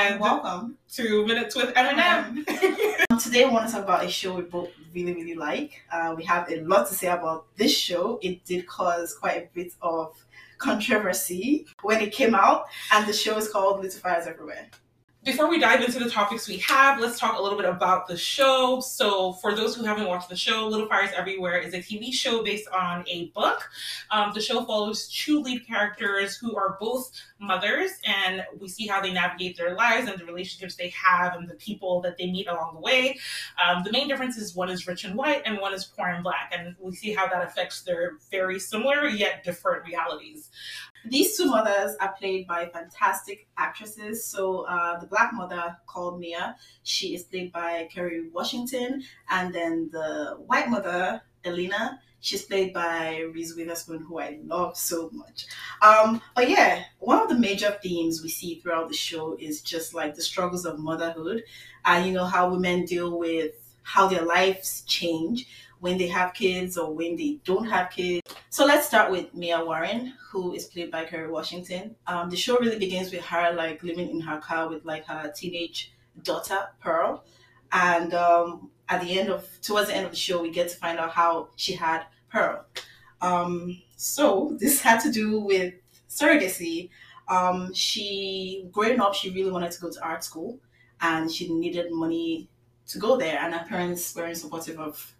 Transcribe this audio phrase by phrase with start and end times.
[0.00, 2.46] and, welcome to Minutes with Eminem.
[3.22, 5.82] Today, I want to talk about a show we both really, really like.
[5.92, 8.18] Uh, we have a lot to say about this show.
[8.22, 10.16] It did cause quite a bit of
[10.56, 14.70] controversy when it came out, and the show is called Little Fires Everywhere
[15.22, 18.16] before we dive into the topics we have, let's talk a little bit about the
[18.16, 18.80] show.
[18.80, 22.42] So, for those who haven't watched the show, Little Fires Everywhere is a TV show
[22.42, 23.68] based on a book.
[24.10, 29.02] Um, the show follows two lead characters who are both mothers, and we see how
[29.02, 32.48] they navigate their lives and the relationships they have and the people that they meet
[32.48, 33.18] along the way.
[33.62, 36.24] Um, the main difference is one is rich and white, and one is poor and
[36.24, 40.48] black, and we see how that affects their very similar yet different realities.
[41.04, 44.24] These two mothers are played by fantastic actresses.
[44.24, 49.88] So uh, the black mother called Mia, she is played by Kerry Washington, and then
[49.92, 55.46] the white mother Elena, she's played by Reese Witherspoon, who I love so much.
[55.80, 59.94] Um, but yeah, one of the major themes we see throughout the show is just
[59.94, 61.42] like the struggles of motherhood,
[61.84, 65.46] and you know how women deal with how their lives change
[65.80, 68.29] when they have kids or when they don't have kids.
[68.52, 71.94] So let's start with Mia Warren, who is played by Kerry Washington.
[72.08, 75.32] Um, the show really begins with her like living in her car with like her
[75.32, 75.92] teenage
[76.24, 77.22] daughter Pearl,
[77.70, 80.76] and um, at the end of towards the end of the show, we get to
[80.76, 82.66] find out how she had Pearl.
[83.22, 85.74] Um, so this had to do with
[86.08, 86.90] surrogacy.
[87.28, 90.58] Um, she growing up, she really wanted to go to art school,
[91.00, 92.48] and she needed money
[92.88, 95.14] to go there, and her parents weren't supportive of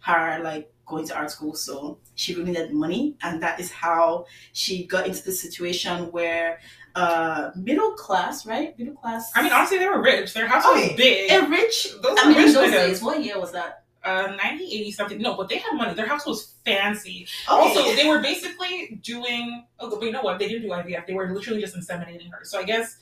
[0.00, 4.26] her like going to art school so she really needed money and that is how
[4.52, 6.58] she got into the situation where
[6.94, 8.76] uh middle class right?
[8.78, 9.30] Middle class.
[9.34, 10.34] I mean honestly they were rich.
[10.34, 10.88] Their house okay.
[10.88, 11.30] was big.
[11.30, 11.88] And rich.
[12.02, 13.84] Those i mean rich those days what year was that?
[14.02, 15.22] Uh 90 80 something.
[15.22, 15.94] No but they had money.
[15.94, 17.26] Their house was fancy.
[17.48, 17.60] Okay.
[17.60, 20.38] also they were basically doing oh but you know what?
[20.38, 22.40] They didn't do ivf they were literally just inseminating her.
[22.42, 22.96] So i guess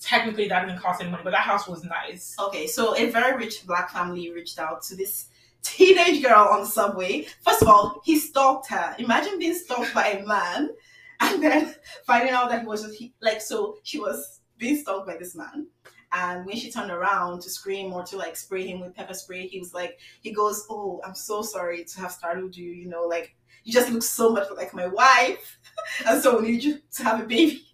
[0.00, 2.36] technically that didn't cost any money but that house was nice.
[2.38, 5.26] Okay so a very rich black family reached out to this
[5.64, 7.26] teenage girl on the subway.
[7.42, 8.94] First of all, he stalked her.
[8.98, 10.70] Imagine being stalked by a man
[11.20, 11.74] and then
[12.06, 15.34] finding out that he was just he, like, so she was being stalked by this
[15.34, 15.66] man.
[16.12, 19.48] And when she turned around to scream or to like spray him with pepper spray,
[19.48, 22.70] he was like, he goes, Oh, I'm so sorry to have startled you.
[22.70, 25.58] You know, like, you just look so much like my wife.
[26.06, 27.66] and so we need you to have a baby.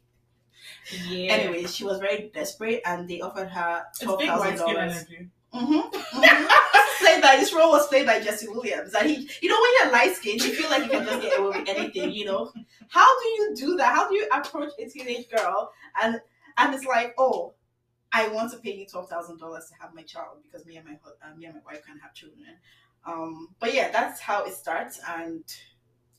[1.06, 1.34] Yeah.
[1.34, 5.06] Anyway, she was very desperate and they offered her $12,000.
[5.52, 5.58] Mm-hmm.
[5.58, 6.69] mm-hmm.
[7.00, 9.92] Played by this role was played by Jesse Williams, and he, you know, when you're
[9.92, 12.12] light skinned, you feel like you can just get away with anything.
[12.12, 12.52] You know,
[12.88, 13.94] how do you do that?
[13.94, 15.72] How do you approach a teenage girl
[16.02, 16.20] and
[16.56, 17.54] and it's like, oh,
[18.12, 20.86] I want to pay you twelve thousand dollars to have my child because me and
[20.86, 22.44] my uh, me and my wife can't have children.
[23.06, 25.42] Um, but yeah, that's how it starts, and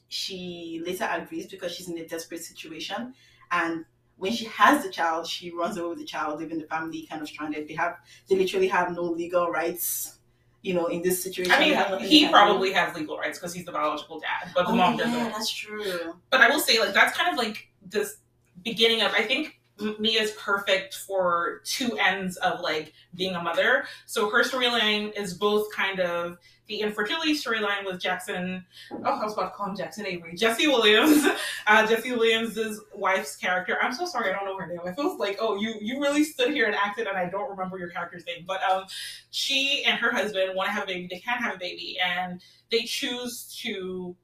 [0.07, 3.13] she later agrees because she's in a desperate situation,
[3.51, 3.85] and
[4.17, 7.21] when she has the child, she runs away with the child, leaving the family kind
[7.23, 7.67] of stranded.
[7.67, 7.97] They have,
[8.29, 10.19] they literally have no legal rights,
[10.61, 11.51] you know, in this situation.
[11.51, 14.75] I mean, he probably has legal rights because he's the biological dad, but the oh,
[14.75, 15.13] mom doesn't.
[15.13, 16.15] Yeah, that's true.
[16.29, 18.17] But I will say, like, that's kind of like this
[18.63, 19.59] beginning of, I think
[19.99, 23.85] Mia is perfect for two ends of like being a mother.
[24.05, 26.37] So her storyline is both kind of
[26.71, 28.65] the infertility storyline with Jackson.
[28.91, 30.35] Oh, I was about to call him Jackson Avery.
[30.37, 31.27] Jesse Williams,
[31.67, 33.77] uh, Jesse Williams's wife's character.
[33.81, 34.79] I'm so sorry, I don't know her name.
[34.85, 37.77] I feel like oh, you you really stood here and acted, and I don't remember
[37.77, 38.45] your character's name.
[38.47, 38.85] But um,
[39.31, 41.07] she and her husband want to have a baby.
[41.11, 44.15] They can't have a baby, and they choose to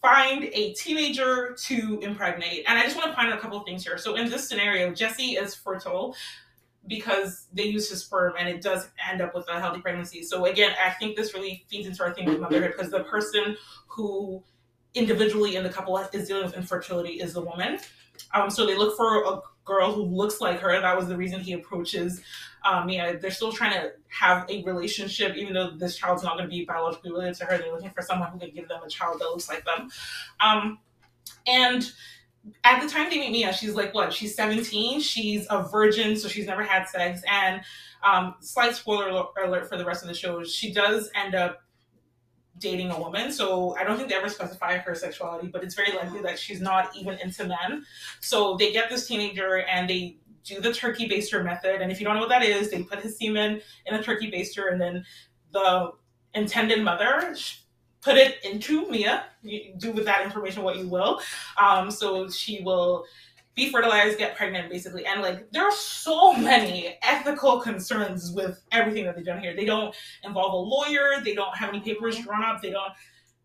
[0.00, 2.64] find a teenager to impregnate.
[2.68, 3.98] And I just want to point out a couple of things here.
[3.98, 6.14] So in this scenario, Jesse is fertile
[6.86, 10.22] because they use his sperm and it does end up with a healthy pregnancy.
[10.22, 13.56] So again, I think this really feeds into our theme of motherhood because the person
[13.86, 14.42] who
[14.94, 17.78] individually in the couple is dealing with infertility is the woman.
[18.32, 20.80] Um, so they look for a girl who looks like her.
[20.80, 22.22] That was the reason he approaches
[22.64, 26.48] um, yeah, they're still trying to have a relationship, even though this child's not going
[26.48, 27.58] to be biologically related to her.
[27.58, 29.90] They're looking for someone who can give them a child that looks like them.
[30.40, 30.78] Um,
[31.46, 31.90] and
[32.62, 34.12] at the time they meet Mia, she's like, what?
[34.12, 35.00] She's 17.
[35.00, 37.22] She's a virgin, so she's never had sex.
[37.28, 37.62] And
[38.02, 41.62] um, slight spoiler alert for the rest of the show, she does end up
[42.58, 43.32] dating a woman.
[43.32, 46.60] So I don't think they ever specify her sexuality, but it's very likely that she's
[46.60, 47.84] not even into men.
[48.20, 51.80] So they get this teenager and they do the turkey baster method.
[51.80, 54.30] And if you don't know what that is, they put his semen in a turkey
[54.30, 55.04] baster and then
[55.52, 55.92] the
[56.34, 57.34] intended mother
[58.04, 59.24] put it into Mia.
[59.42, 61.20] You do with that information what you will.
[61.60, 63.04] Um, so she will
[63.54, 65.06] be fertilized, get pregnant, basically.
[65.06, 69.54] And like, there are so many ethical concerns with everything that they've done here.
[69.56, 71.22] They don't involve a lawyer.
[71.24, 72.60] They don't have any papers drawn up.
[72.60, 72.92] They don't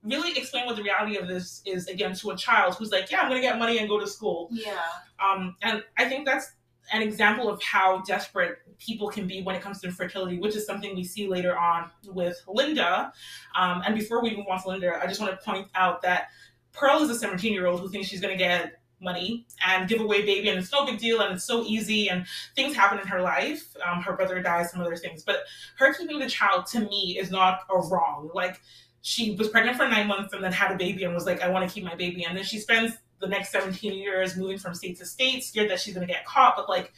[0.03, 3.21] really explain what the reality of this is again to a child who's like, yeah,
[3.21, 4.50] I'm gonna get money and go to school.
[4.51, 4.79] Yeah.
[5.23, 6.53] Um, and I think that's
[6.91, 10.65] an example of how desperate people can be when it comes to infertility, which is
[10.65, 13.12] something we see later on with Linda.
[13.57, 16.30] Um, and before we move on to Linda, I just want to point out that
[16.71, 20.01] Pearl is a 17 year old who thinks she's going to get money and give
[20.01, 22.25] away baby, and it's no big deal, and it's so easy, and
[22.56, 23.75] things happen in her life.
[23.85, 25.44] Um, her brother dies, some other things, but
[25.77, 28.30] her keeping the child to me is not a wrong.
[28.33, 28.62] Like
[29.01, 31.50] she was pregnant for nine months and then had a baby and was like, I
[31.50, 34.74] want to keep my baby, and then she spends the next 17 years moving from
[34.74, 36.94] state to state, scared that she's going to get caught, but like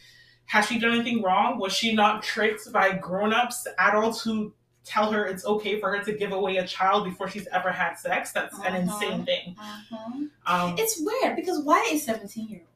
[0.46, 1.58] has she done anything wrong?
[1.58, 4.52] Was she not tricked by grown-ups, adults who
[4.84, 7.94] tell her it's okay for her to give away a child before she's ever had
[7.94, 8.32] sex?
[8.32, 8.68] That's uh-huh.
[8.68, 9.56] an insane thing.
[9.58, 10.24] Uh-huh.
[10.46, 12.68] Um, it's weird because why is 17 year old?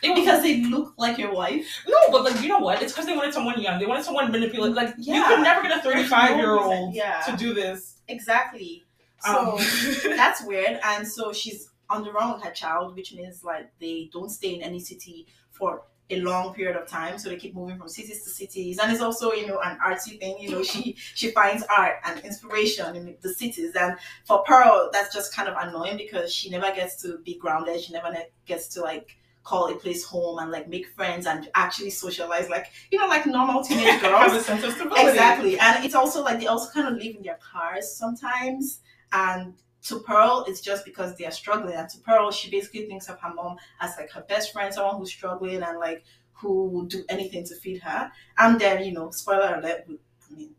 [0.00, 1.66] They because they look like your wife.
[1.88, 2.82] No, but like you know what?
[2.82, 3.80] It's because they wanted someone young.
[3.80, 4.74] They wanted someone manipulate.
[4.74, 5.16] Like yeah.
[5.16, 7.20] you could never get a thirty-five year old yeah.
[7.26, 8.00] to do this.
[8.06, 8.84] Exactly.
[9.18, 9.58] So um.
[10.04, 10.78] that's weird.
[10.84, 14.54] And so she's on the run with her child, which means like they don't stay
[14.54, 18.22] in any city for a long period of time so they keep moving from cities
[18.24, 18.78] to cities.
[18.78, 22.20] And it's also you know an artsy thing you know she she finds art and
[22.20, 23.72] inspiration in the cities.
[23.74, 27.80] And for pearl that's just kind of annoying because she never gets to be grounded.
[27.80, 28.12] She never
[28.46, 32.66] gets to like call a place home and like make friends and actually socialize like
[32.92, 35.08] you know like normal teenage girls have a sense of stability.
[35.08, 35.58] Exactly.
[35.58, 38.80] And it's also like they also kind of live in their cars sometimes.
[39.12, 41.74] And to Pearl, it's just because they are struggling.
[41.74, 44.96] And to Pearl, she basically thinks of her mom as like her best friend, someone
[44.96, 48.10] who's struggling and like who would do anything to feed her.
[48.38, 50.50] And then, you know, spoiler alert, I mean,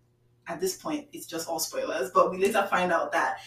[0.48, 3.38] at this point, it's just all spoilers, but we later find out that,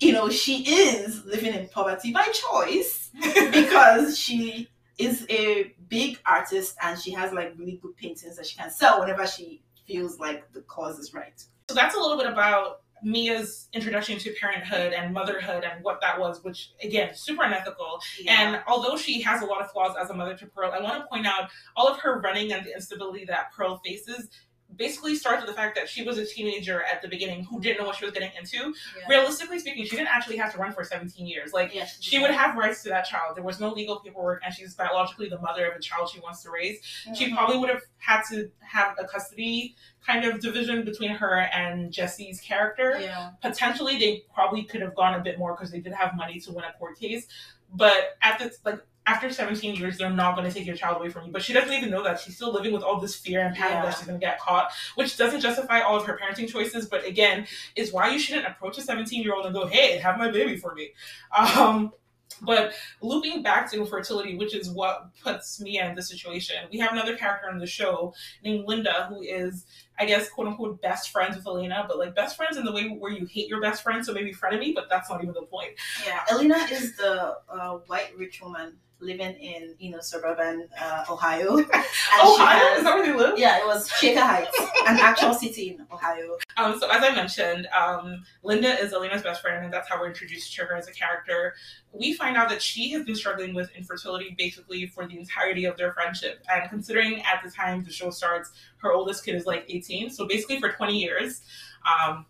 [0.00, 3.10] you know, she is living in poverty by choice
[3.52, 4.68] because she
[4.98, 9.00] is a big artist and she has like really good paintings that she can sell
[9.00, 11.42] whenever she feels like the cause is right.
[11.68, 16.18] So that's a little bit about Mia's introduction to parenthood and motherhood and what that
[16.18, 18.00] was, which again, super unethical.
[18.20, 18.40] Yeah.
[18.40, 21.02] And although she has a lot of flaws as a mother to Pearl, I want
[21.02, 24.28] to point out all of her running and the instability that Pearl faces
[24.76, 27.78] basically starts with the fact that she was a teenager at the beginning who didn't
[27.78, 28.56] know what she was getting into.
[28.98, 29.08] Yeah.
[29.08, 31.52] Realistically speaking, she didn't actually have to run for 17 years.
[31.52, 33.36] Like, yes, she would have rights to that child.
[33.36, 36.42] There was no legal paperwork, and she's biologically the mother of a child she wants
[36.42, 36.80] to raise.
[36.80, 37.14] Mm-hmm.
[37.14, 41.92] She probably would have had to have a custody kind of division between her and
[41.92, 42.98] Jesse's character.
[43.00, 43.30] Yeah.
[43.40, 46.52] Potentially, they probably could have gone a bit more because they did have money to
[46.52, 47.26] win a court case.
[47.74, 51.08] But at the like after 17 years, they're not going to take your child away
[51.08, 51.32] from you.
[51.32, 52.20] But she doesn't even know that.
[52.20, 53.82] She's still living with all this fear and panic yeah.
[53.82, 56.86] that she's going to get caught, which doesn't justify all of her parenting choices.
[56.86, 60.18] But again, is why you shouldn't approach a 17 year old and go, hey, have
[60.18, 60.92] my baby for me.
[61.36, 61.92] Um,
[62.40, 66.92] but looping back to infertility, which is what puts me in the situation, we have
[66.92, 69.66] another character in the show named Linda, who is,
[69.98, 72.88] I guess, quote unquote, best friends with Elena, but like best friends in the way
[72.88, 75.70] where you hate your best friend, so maybe frenemy, but that's not even the point.
[76.06, 81.58] Yeah, Elena is the uh, white rich woman living in you know suburban uh, Ohio.
[81.58, 81.78] Ohio
[82.20, 83.38] has, is that where they live?
[83.38, 84.56] Yeah, it was Shaker Heights,
[84.86, 86.38] an actual city in Ohio.
[86.56, 90.08] Um, so as I mentioned, um, Linda is Elena's best friend, and that's how we're
[90.08, 91.54] introduced to her as a character.
[91.92, 95.76] We find out that she has been struggling with infertility basically for the entirety of
[95.76, 99.64] their friendship, and considering at the time the show starts, her oldest kid is like
[99.68, 101.42] 18, so basically for 20 years.
[101.84, 102.26] Um,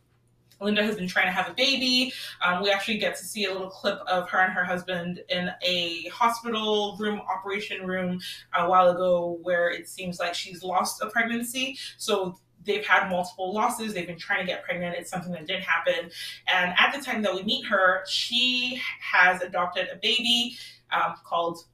[0.62, 2.12] Linda has been trying to have a baby.
[2.40, 5.50] Um, we actually get to see a little clip of her and her husband in
[5.62, 8.20] a hospital room, operation room,
[8.56, 11.78] a while ago, where it seems like she's lost a pregnancy.
[11.96, 13.94] So they've had multiple losses.
[13.94, 14.96] They've been trying to get pregnant.
[14.96, 16.10] It's something that didn't happen.
[16.52, 20.56] And at the time that we meet her, she has adopted a baby
[20.92, 21.64] um, called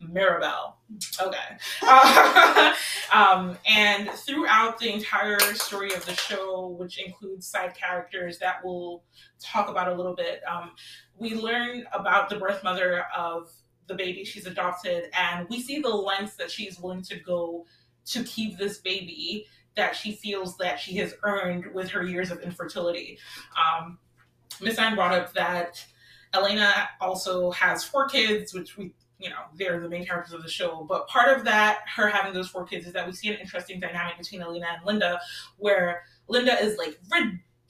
[0.00, 0.78] Mirabelle.
[1.20, 1.38] Okay.
[1.82, 2.74] Uh,
[3.12, 9.02] um, and throughout the entire story of the show, which includes side characters that we'll
[9.40, 10.70] talk about a little bit, um,
[11.16, 13.50] we learn about the birth mother of
[13.86, 17.64] the baby she's adopted, and we see the lengths that she's willing to go
[18.04, 22.40] to keep this baby that she feels that she has earned with her years of
[22.40, 23.18] infertility.
[23.56, 23.98] Um,
[24.60, 25.82] Miss Anne brought up that
[26.34, 30.48] Elena also has four kids, which we you know, they're the main characters of the
[30.48, 30.86] show.
[30.88, 33.80] But part of that, her having those four kids, is that we see an interesting
[33.80, 35.20] dynamic between Elena and Linda,
[35.56, 36.98] where Linda is like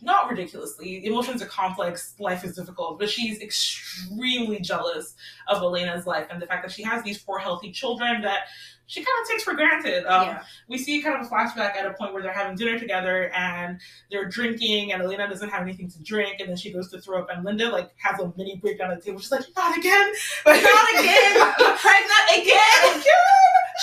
[0.01, 5.15] not ridiculously, emotions are complex, life is difficult, but she's extremely jealous
[5.49, 8.47] of Elena's life and the fact that she has these four healthy children that
[8.89, 10.07] she kind of takes for granted.
[10.07, 10.43] Um, yeah.
[10.67, 13.79] We see kind of a flashback at a point where they're having dinner together and
[14.11, 17.21] they're drinking, and Elena doesn't have anything to drink, and then she goes to throw
[17.21, 19.21] up, and Linda like has a mini breakdown at the table.
[19.21, 20.13] She's like, "Not again!
[20.45, 21.55] But not again!
[21.77, 23.03] pregnant again!"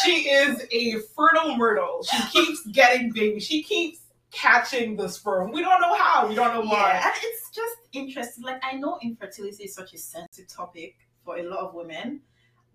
[0.03, 2.03] She is a fertile myrtle.
[2.03, 3.45] She keeps getting babies.
[3.45, 3.99] She keeps
[4.31, 5.51] catching the sperm.
[5.51, 6.27] We don't know how.
[6.27, 6.93] We don't know why.
[6.93, 8.43] Yeah, and it's just interesting.
[8.43, 12.21] Like I know infertility is such a sensitive topic for a lot of women,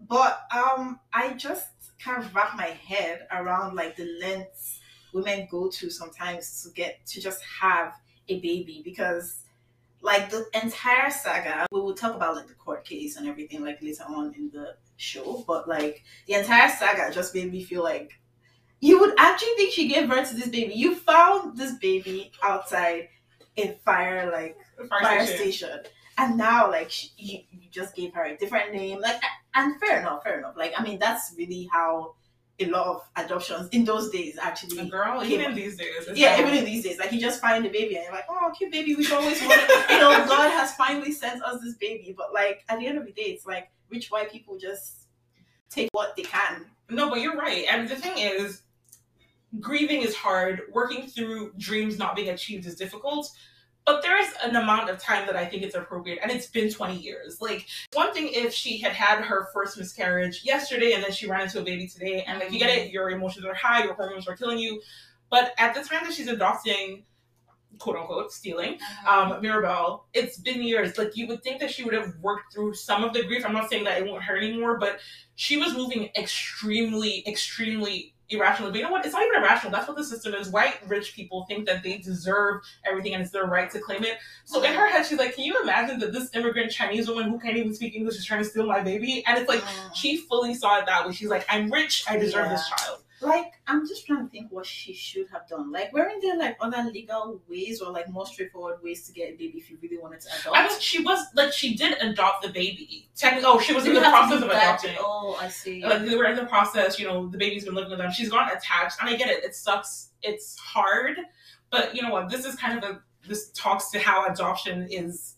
[0.08, 4.80] but um, I just can't wrap my head around like the lengths
[5.12, 7.94] women go to sometimes to get to just have
[8.28, 9.44] a baby because
[10.02, 13.82] like the entire saga we will talk about like the court case and everything like
[13.82, 18.20] later on in the show but like the entire saga just made me feel like
[18.80, 23.08] you would actually think she gave birth to this baby you found this baby outside
[23.56, 24.56] a fire like
[24.88, 25.68] Fire fire station.
[25.68, 25.80] station
[26.18, 29.20] and now like she, you, you just gave her a different name like
[29.54, 32.14] and fair enough fair enough like i mean that's really how
[32.62, 35.54] a lot of adoptions in those days actually And girl, even up.
[35.54, 36.08] these days.
[36.14, 38.52] yeah, even in these days, like you just find a baby and you're like, oh,
[38.54, 39.66] cute baby, we've always wanted.
[39.88, 42.14] you know, God has finally sent us this baby.
[42.14, 45.06] But like at the end of the day, it's like rich white people just
[45.70, 46.66] take what they can.
[46.90, 47.64] No, but you're right.
[47.70, 48.60] And the thing is,
[49.58, 50.62] grieving is hard.
[50.72, 53.30] Working through dreams not being achieved is difficult.
[53.86, 56.70] But there is an amount of time that I think it's appropriate, and it's been
[56.70, 57.40] 20 years.
[57.40, 61.42] Like, one thing if she had had her first miscarriage yesterday and then she ran
[61.42, 64.28] into a baby today, and like, you get it, your emotions are high, your hormones
[64.28, 64.80] are killing you.
[65.30, 67.04] But at the time that she's adopting,
[67.78, 68.78] quote unquote, stealing,
[69.08, 70.98] um, Mirabelle, it's been years.
[70.98, 73.44] Like you would think that she would have worked through some of the grief.
[73.46, 75.00] I'm not saying that it won't hurt anymore, but
[75.36, 78.70] she was moving extremely, extremely irrationally.
[78.72, 79.04] But you know what?
[79.04, 79.72] It's not even irrational.
[79.72, 80.48] That's what the system is.
[80.48, 84.18] White rich people think that they deserve everything and it's their right to claim it.
[84.44, 87.38] So in her head, she's like, "Can you imagine that this immigrant Chinese woman who
[87.38, 89.94] can't even speak English is trying to steal my baby?" And it's like Mm.
[89.94, 91.12] she fully saw it that way.
[91.12, 92.04] She's like, "I'm rich.
[92.08, 95.70] I deserve this child." Like I'm just trying to think what she should have done.
[95.70, 99.36] Like, weren't there like other legal ways or like more straightforward ways to get a
[99.36, 100.56] baby if you really wanted to adopt?
[100.56, 103.08] I mean, she was like, she did adopt the baby.
[103.16, 104.96] Technically, oh, she was in the process of adopting.
[104.98, 105.84] Oh, I see.
[105.84, 108.30] like they were in the process you know the baby's been living with them She's
[108.30, 111.16] gone attached and i get it it sucks it's hard
[111.70, 115.36] but you know what this is kind of a this talks to how adoption is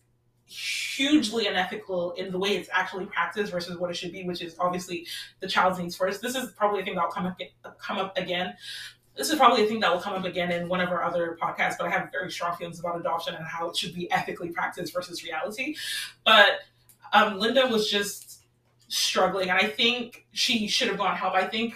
[0.53, 4.57] hugely unethical in the way it's actually practiced versus what it should be which is
[4.59, 5.07] obviously
[5.41, 6.21] the child's needs first.
[6.21, 7.39] This is probably a thing that'll come up
[7.79, 8.55] come up again.
[9.17, 11.39] This is probably a thing that will come up again in one of our other
[11.41, 14.49] podcasts but i have very strong feelings about adoption and how it should be ethically
[14.51, 15.77] practiced versus reality.
[16.25, 16.61] But
[17.13, 18.45] um, linda was just
[18.89, 21.35] struggling and i think she should have gone help.
[21.35, 21.75] I think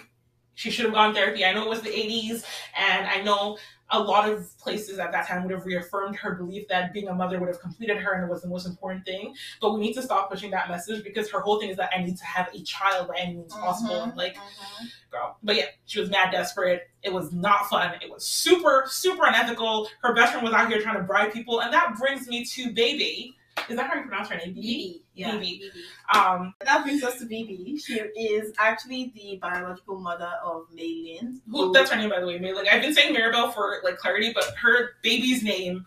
[0.53, 1.45] she should have gone therapy.
[1.45, 2.43] I know it was the 80s
[2.77, 3.57] and i know
[3.91, 7.13] a lot of places at that time would have reaffirmed her belief that being a
[7.13, 9.93] mother would have completed her and it was the most important thing but we need
[9.93, 12.49] to stop pushing that message because her whole thing is that i need to have
[12.53, 14.87] a child by any means possible Mhm, and like mhm.
[15.09, 15.37] girl.
[15.41, 16.89] But yeah, she was mad desperate.
[17.01, 17.93] It was not fun.
[18.01, 19.87] It was super, super unethical.
[20.01, 21.61] Her best friend was out here trying to bribe people.
[21.61, 23.36] And that brings me to Bibi.
[23.69, 24.53] Is that how you pronounce her name?
[24.53, 24.61] Bibi?
[24.61, 25.03] Bibi.
[25.13, 25.59] Yeah, Bibi.
[25.59, 26.17] Bibi.
[26.17, 27.77] Um, That brings us to Bibi.
[27.77, 31.41] She is actually the biological mother of Mei Ling.
[31.49, 32.39] who, that's her name, by the way.
[32.39, 35.85] May like I've been saying Mirabelle for like clarity, but her baby's name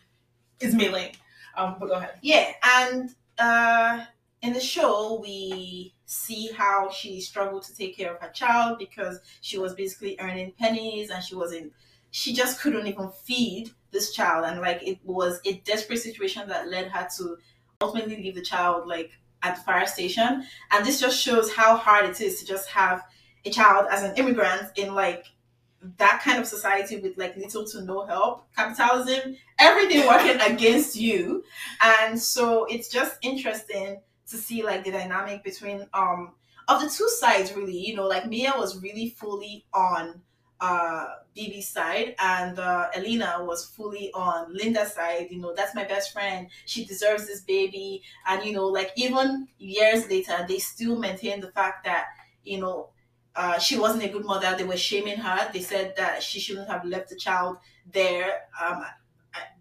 [0.61, 1.12] is Mei
[1.57, 2.15] Um, but go ahead.
[2.23, 4.05] Yeah, and uh,
[4.43, 9.21] in the show, we see how she struggled to take care of her child because
[9.41, 11.73] she was basically earning pennies and she wasn't,
[12.11, 14.45] she just couldn't even feed this child.
[14.45, 17.39] And like it was a desperate situation that led her to
[17.80, 20.44] ultimately leave the child like at the fire station.
[20.70, 23.04] And this just shows how hard it is to just have
[23.44, 25.25] a child as an immigrant in like
[25.96, 31.42] that kind of society with like little to no help, capitalism, everything working against you.
[31.82, 36.32] And so it's just interesting to see like the dynamic between um
[36.68, 37.78] of the two sides really.
[37.78, 40.20] You know, like Mia was really fully on
[40.61, 45.29] uh Bibi's side and uh Elena was fully on Linda's side.
[45.31, 46.49] You know, that's my best friend.
[46.67, 48.02] She deserves this baby.
[48.26, 52.07] And you know, like even years later they still maintain the fact that,
[52.45, 52.90] you know,
[53.37, 54.55] uh, she wasn't a good mother.
[54.57, 55.50] They were shaming her.
[55.52, 57.59] They said that she shouldn't have left the child
[57.90, 58.43] there.
[58.61, 58.85] Um,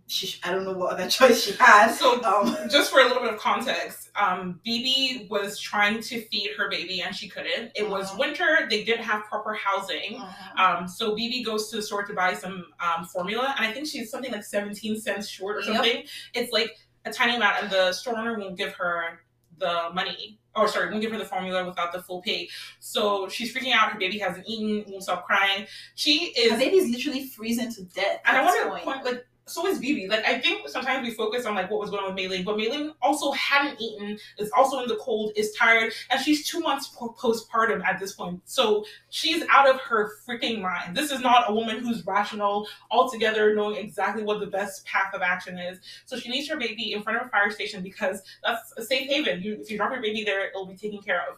[0.09, 1.91] she, I don't know what other choice she had.
[1.93, 6.51] So Um, just for a little bit of context, um, Bibi was trying to feed
[6.57, 7.71] her baby and she couldn't.
[7.75, 8.19] It was Mhm.
[8.19, 8.67] winter.
[8.69, 10.21] They didn't have proper housing.
[10.57, 13.87] Um, so Bibi goes to the store to buy some um, formula, and I think
[13.87, 15.75] she's something like 17 cents short or Yep.
[15.75, 16.03] something.
[16.33, 16.75] It's like
[17.05, 19.21] a tiny amount, and the store owner won't give her
[19.57, 22.49] the money, or sorry, won't give her the formula without the full pay.
[22.79, 23.91] So she's freaking out.
[23.91, 25.67] Her baby hasn't eaten, won't stop crying.
[25.95, 28.21] She her is, baby's literally freezing to death.
[28.25, 29.25] and I want to point like.
[29.49, 30.07] So is Bibi.
[30.07, 32.43] Like I think sometimes we focus on like what was going on with Mei Ling,
[32.43, 36.47] but Mei Ling also hadn't eaten, is also in the cold, is tired, and she's
[36.47, 38.41] two months postpartum at this point.
[38.45, 40.95] So she's out of her freaking mind.
[40.95, 45.21] This is not a woman who's rational, altogether knowing exactly what the best path of
[45.21, 45.79] action is.
[46.05, 49.09] So she leaves her baby in front of a fire station because that's a safe
[49.09, 49.41] haven.
[49.41, 51.37] You, if you drop your baby there, it'll be taken care of.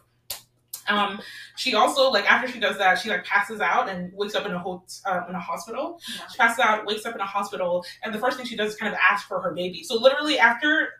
[0.88, 1.20] Um,
[1.56, 4.52] she also like after she does that, she like passes out and wakes up in
[4.52, 6.00] a ho- uh, in a hospital.
[6.16, 6.26] Yeah.
[6.28, 8.76] She passes out, wakes up in a hospital, and the first thing she does is
[8.78, 9.82] kind of ask for her baby.
[9.84, 10.90] So literally after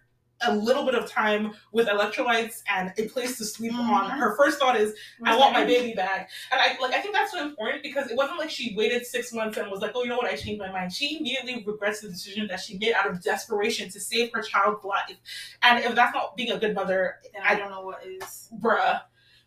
[0.44, 3.88] a little bit of time with electrolytes and a place to sleep Mhm.
[3.88, 4.92] on, her first thought is,
[5.24, 6.30] I want my baby back.
[6.50, 9.32] And I like I think that's so important because it wasn't like she waited six
[9.32, 10.92] months and was like, oh, you know what, I changed my mind.
[10.92, 14.82] She immediately regrets the decision that she made out of desperation to save her child's
[14.84, 15.16] life.
[15.62, 18.48] And if that's not being a good mother, Then I don't know what is.
[18.60, 19.00] bruh.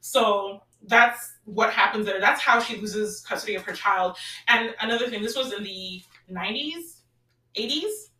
[0.06, 2.20] So that's what happens there.
[2.20, 4.18] That's how she loses custody of her child.
[4.48, 7.02] And another thing, this was in the 90s,
[7.58, 8.12] 80s.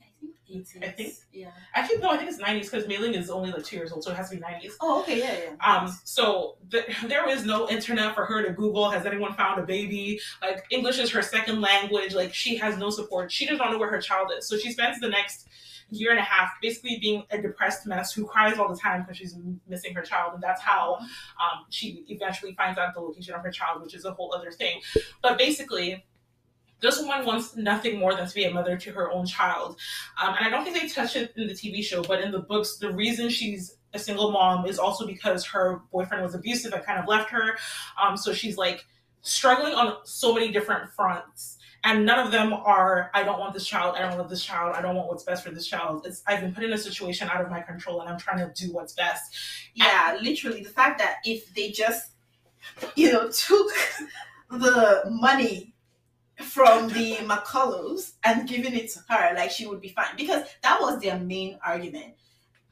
[0.00, 0.76] I think 80s.
[0.84, 1.50] I think- Yeah.
[1.74, 4.04] Actually, no, I think it's 90s because Mei Ling is only like two years old,
[4.04, 4.74] so it has to be 90s.
[4.80, 5.66] Oh, okay, yeah, yeah.
[5.74, 8.88] Um, so th- there is no internet for her to Google.
[8.88, 10.20] Has anyone found a baby?
[10.40, 12.14] Like English is her second language.
[12.14, 13.32] Like she has no support.
[13.32, 14.46] She does not know where her child is.
[14.48, 15.48] So she spends the next
[15.90, 19.16] year and a half basically being a depressed mess who cries all the time because
[19.16, 19.36] she's
[19.68, 23.50] missing her child, and that's how um, she eventually finds out the location of her
[23.50, 24.80] child, which is a whole other thing.
[25.22, 26.04] But basically.
[26.78, 29.78] This woman wants nothing more than to be a mother to her own child.
[30.22, 32.40] Um, and I don't think they touch it in the TV show, but in the
[32.40, 36.84] books, the reason she's a single mom is also because her boyfriend was abusive and
[36.84, 37.56] kind of left her.
[38.00, 38.84] Um, so she's like
[39.22, 41.55] struggling on so many different fronts.
[41.84, 44.74] And none of them are, I don't want this child, I don't want this child,
[44.74, 46.04] I don't want what's best for this child.
[46.04, 48.52] It's I've been put in a situation out of my control and I'm trying to
[48.54, 49.36] do what's best.
[49.74, 52.10] Yeah, literally the fact that if they just,
[52.96, 53.70] you know, took
[54.50, 55.74] the money
[56.40, 60.16] from the mcculloughs and giving it to her, like she would be fine.
[60.16, 62.14] Because that was their main argument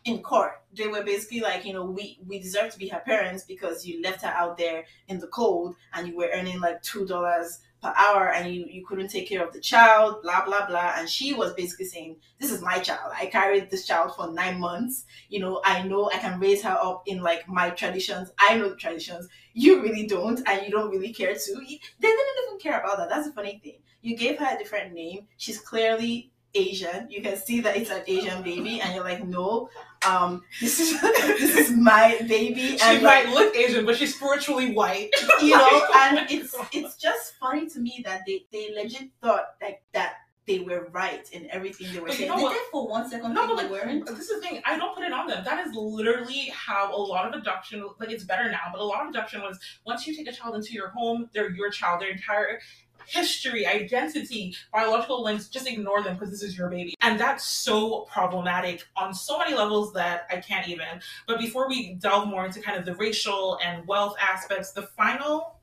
[0.05, 0.53] in court.
[0.77, 4.03] They were basically like, you know, we we deserve to be her parents because you
[4.03, 7.93] left her out there in the cold and you were earning like two dollars per
[7.97, 10.95] hour and you, you couldn't take care of the child, blah blah blah.
[10.97, 13.13] And she was basically saying, This is my child.
[13.19, 15.05] I carried this child for nine months.
[15.29, 18.31] You know, I know I can raise her up in like my traditions.
[18.39, 19.29] I know the traditions.
[19.55, 21.55] You really don't, and you don't really care to.
[21.55, 23.09] They didn't even care about that.
[23.09, 23.79] That's the funny thing.
[24.03, 25.29] You gave her a different name.
[25.39, 27.09] She's clearly Asian.
[27.11, 29.69] You can see that it's an Asian baby, and you're like, no,
[30.09, 34.15] um, this is this is my baby, She and might like, look Asian, but she's
[34.15, 35.11] spiritually white.
[35.43, 36.69] you know, Like, and oh it's God.
[36.73, 40.15] it's just funny to me that they they legit thought like that
[40.47, 42.39] they were right in everything they were But you saying.
[42.39, 44.05] know Did they for one second No, but they like, weren't?
[44.07, 44.61] this is the thing.
[44.67, 45.43] I don't put it on them.
[45.43, 49.05] That is literally how a lot of adoption, like it's better now, but a lot
[49.05, 52.03] of adoption was once you take a child into your home, they're your child.
[52.03, 52.61] Their entire
[53.07, 56.95] history, identity, biological links, just ignore them because this is your baby.
[57.01, 60.87] And that's so problematic on so many levels that I can't even.
[61.27, 65.55] But before we delve more into kind of the racial and wealth aspects, the final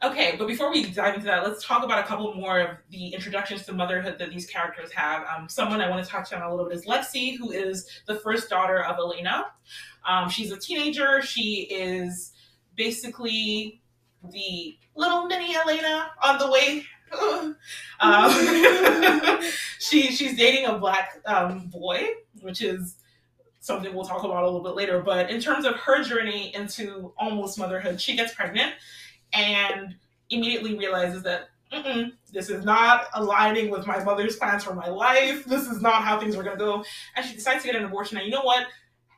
[0.00, 3.08] Okay, but before we dive into that, let's talk about a couple more of the
[3.08, 5.24] introductions to motherhood that these characters have.
[5.26, 8.14] Um, someone I want to touch on a little bit is Lexi, who is the
[8.14, 9.46] first daughter of Elena.
[10.06, 11.20] Um, she's a teenager.
[11.20, 12.32] She is
[12.76, 13.77] basically
[14.30, 16.84] the little mini Elena on the way.
[18.00, 18.30] um,
[19.78, 22.06] she she's dating a black um, boy,
[22.40, 22.96] which is
[23.60, 25.00] something we'll talk about a little bit later.
[25.00, 28.74] But in terms of her journey into almost motherhood, she gets pregnant
[29.32, 29.94] and
[30.30, 35.44] immediately realizes that Mm-mm, this is not aligning with my mother's plans for my life.
[35.44, 36.84] This is not how things are going to go.
[37.14, 38.16] And she decides to get an abortion.
[38.16, 38.66] And you know what?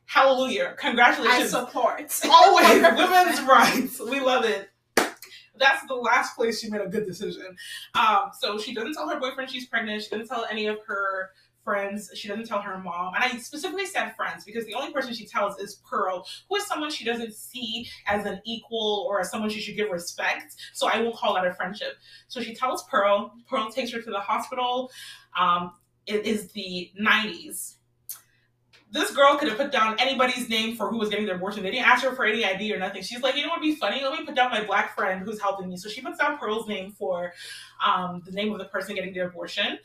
[0.06, 0.74] Hallelujah.
[0.76, 1.54] Congratulations.
[1.54, 2.20] I support.
[2.28, 4.00] Always women's rights.
[4.00, 4.68] We love it.
[5.60, 7.56] That's the last place she made a good decision.
[7.94, 10.02] Um, so she doesn't tell her boyfriend she's pregnant.
[10.02, 11.30] She doesn't tell any of her
[11.62, 12.10] friends.
[12.14, 13.14] She doesn't tell her mom.
[13.14, 16.66] And I specifically said friends because the only person she tells is Pearl, who is
[16.66, 20.56] someone she doesn't see as an equal or as someone she should give respect.
[20.72, 21.94] So I won't call that a friendship.
[22.28, 23.32] So she tells Pearl.
[23.48, 24.90] Pearl takes her to the hospital.
[25.38, 25.72] Um,
[26.06, 27.76] it is the 90s.
[28.92, 31.62] This girl could have put down anybody's name for who was getting their abortion.
[31.62, 33.02] They didn't ask her for any ID or nothing.
[33.02, 34.02] She's like, you know what would be funny?
[34.02, 35.76] Let me put down my black friend who's helping me.
[35.76, 37.32] So she puts down Pearl's name for
[37.84, 39.78] um, the name of the person getting the abortion.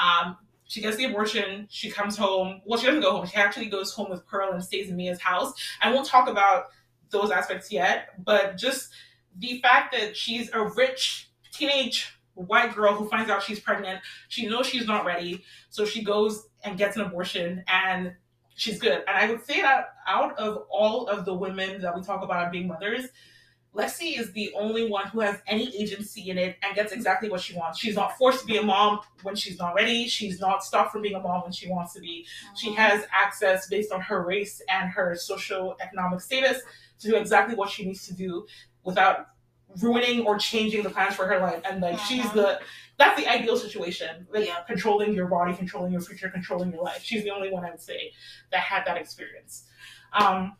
[0.00, 1.66] Um, she gets the abortion.
[1.70, 2.60] She comes home.
[2.64, 3.26] Well, she doesn't go home.
[3.26, 5.54] She actually goes home with Pearl and stays in Mia's house.
[5.80, 6.66] I won't talk about
[7.10, 8.90] those aspects yet, but just
[9.38, 14.00] the fact that she's a rich teenage white girl who finds out she's pregnant.
[14.28, 18.12] She knows she's not ready, so she goes and gets an abortion, and
[18.58, 19.04] she's good.
[19.06, 22.50] And I would say that out of all of the women that we talk about
[22.52, 23.06] being mothers,
[23.74, 27.40] Lexi is the only one who has any agency in it and gets exactly what
[27.40, 27.78] she wants.
[27.78, 30.08] She's not forced to be a mom when she's not ready.
[30.08, 32.26] She's not stopped from being a mom when she wants to be.
[32.56, 36.60] She has access based on her race and her social economic status
[37.00, 38.46] to do exactly what she needs to do
[38.82, 39.28] without
[39.80, 41.60] ruining or changing the plans for her life.
[41.64, 42.34] And like she's Mhm.
[42.34, 42.60] the
[42.98, 44.26] that's the ideal situation.
[44.32, 44.60] Like Yeah.
[44.66, 47.02] controlling your body, controlling your future, controlling your life.
[47.02, 48.12] She's the only one I would say
[48.50, 49.64] that had that experience.
[50.12, 50.56] Um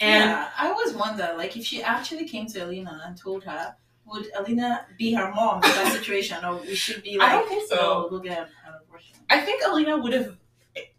[0.00, 3.76] and yeah, I always wonder, like, if she actually came to Elena and told her,
[4.04, 7.48] would Elena be her mom in that situation, or we should be like, I don't
[7.48, 7.76] think so.
[7.76, 9.14] "No, go get an abortion.
[9.30, 10.36] I think Elena would have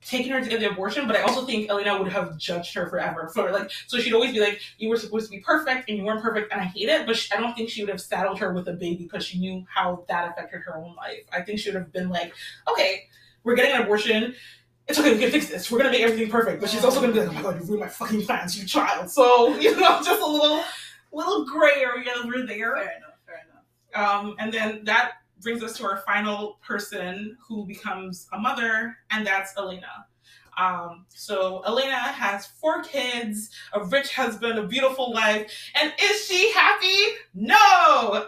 [0.05, 2.87] taken her to get the abortion, but I also think Elena would have judged her
[2.89, 3.71] forever for like.
[3.87, 6.51] So she'd always be like, "You were supposed to be perfect, and you weren't perfect,
[6.51, 8.67] and I hate it." But she, I don't think she would have saddled her with
[8.67, 11.23] a baby because she knew how that affected her own life.
[11.31, 12.33] I think she would have been like,
[12.69, 13.03] "Okay,
[13.43, 14.35] we're getting an abortion."
[14.85, 15.71] It's okay, we can fix this.
[15.71, 16.59] We're gonna make everything perfect.
[16.59, 18.67] But she's also gonna be like, oh my god, you ruined my fucking plans, you
[18.67, 19.09] child.
[19.09, 20.61] So, you know, just a little
[21.13, 22.75] little gray area over there.
[22.75, 23.15] Fair enough.
[23.25, 24.25] Fair enough.
[24.25, 29.27] Um, and then that brings us to our final person who becomes a mother, and
[29.27, 30.05] that's Elena.
[30.57, 36.51] Um, so Elena has four kids, a rich husband, a beautiful life, and is she
[36.53, 36.97] happy?
[37.33, 38.25] No.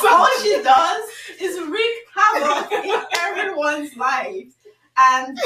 [0.00, 4.54] so, All she does is wreak havoc in everyone's life.
[4.96, 5.38] And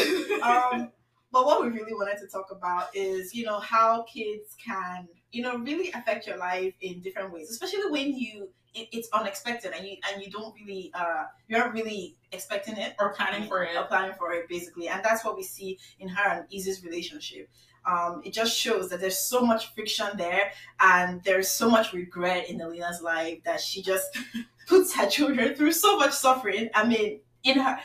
[0.43, 0.93] um,
[1.35, 5.43] but what we really wanted to talk about is, you know, how kids can, you
[5.43, 9.87] know, really affect your life in different ways, especially when you it, it's unexpected and
[9.87, 13.77] you and you don't really uh you're not really expecting it or planning for it.
[13.77, 14.89] or planning for it basically.
[14.89, 17.49] And that's what we see in her and Izzy's relationship.
[17.87, 22.49] Um, it just shows that there's so much friction there and there's so much regret
[22.49, 24.17] in Elena's life that she just
[24.69, 26.71] puts her children through so much suffering.
[26.75, 27.79] I mean in her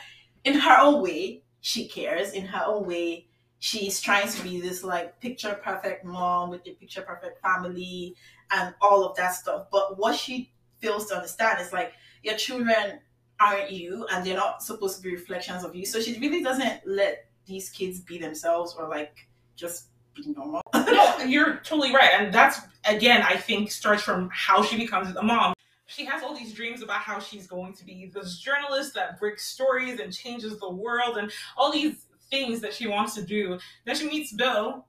[0.44, 2.32] in her own way she cares.
[2.32, 3.26] In her own way
[3.60, 8.16] she's trying to be this like picture perfect mom with a picture perfect family
[8.50, 11.92] and all of that stuff but what she fails to understand is like
[12.22, 12.98] your children
[13.40, 15.86] aren't you and they're not supposed to be reflections of you.
[15.86, 20.60] So she really doesn't let these kids be themselves or like just be normal.
[20.74, 22.10] no, you're totally right.
[22.18, 25.54] And that's, again, I think starts from how she becomes a mom.
[25.86, 29.46] She has all these dreams about how she's going to be this journalist that breaks
[29.46, 33.58] stories and changes the world and all these things that she wants to do.
[33.84, 34.86] Then she meets Bill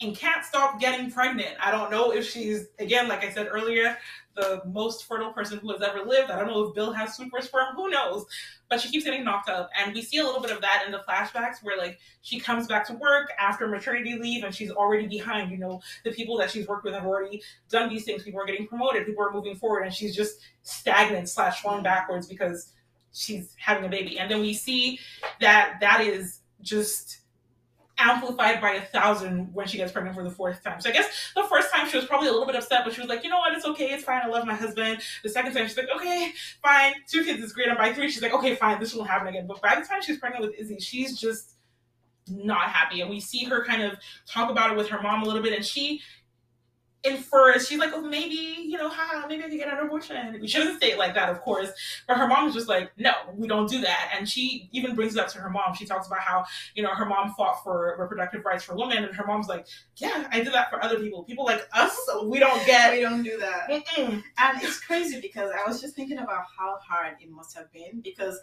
[0.00, 1.56] and can't stop getting pregnant.
[1.60, 3.96] I don't know if she's, again, like I said earlier,
[4.34, 6.30] the most fertile person who has ever lived.
[6.30, 8.26] I don't know if Bill has super sperm, who knows?
[8.68, 9.70] But she keeps getting knocked up.
[9.78, 12.66] And we see a little bit of that in the flashbacks where like she comes
[12.66, 15.52] back to work after maternity leave and she's already behind.
[15.52, 18.24] You know, the people that she's worked with have already done these things.
[18.24, 22.26] People are getting promoted, people are moving forward, and she's just stagnant slash falling backwards
[22.26, 22.72] because
[23.12, 24.18] she's having a baby.
[24.18, 24.98] And then we see
[25.40, 27.18] that that is just
[27.96, 30.80] amplified by a thousand when she gets pregnant for the fourth time.
[30.80, 33.00] So I guess the first time she was probably a little bit upset, but she
[33.00, 35.00] was like, you know what, it's okay, it's fine, I love my husband.
[35.22, 37.68] The second time she's like, okay, fine, two kids is great.
[37.68, 39.46] And by three, she's like, okay, fine, this won't happen again.
[39.46, 41.52] But by the time she's pregnant with Izzy, she's just
[42.28, 43.00] not happy.
[43.00, 43.96] And we see her kind of
[44.26, 46.00] talk about it with her mom a little bit, and she
[47.04, 50.38] infers she's like, oh, maybe you know, haha, maybe I could get an abortion.
[50.40, 51.70] We shouldn't say it like that, of course,
[52.08, 54.14] but her mom is just like, no, we don't do that.
[54.16, 55.74] And she even brings it up to her mom.
[55.74, 59.14] She talks about how you know her mom fought for reproductive rights for women, and
[59.14, 61.24] her mom's like, yeah, I did that for other people.
[61.24, 62.92] People like us, we don't get.
[62.92, 63.70] we don't do that.
[63.70, 64.22] Mm-mm.
[64.38, 68.00] And it's crazy because I was just thinking about how hard it must have been
[68.00, 68.40] because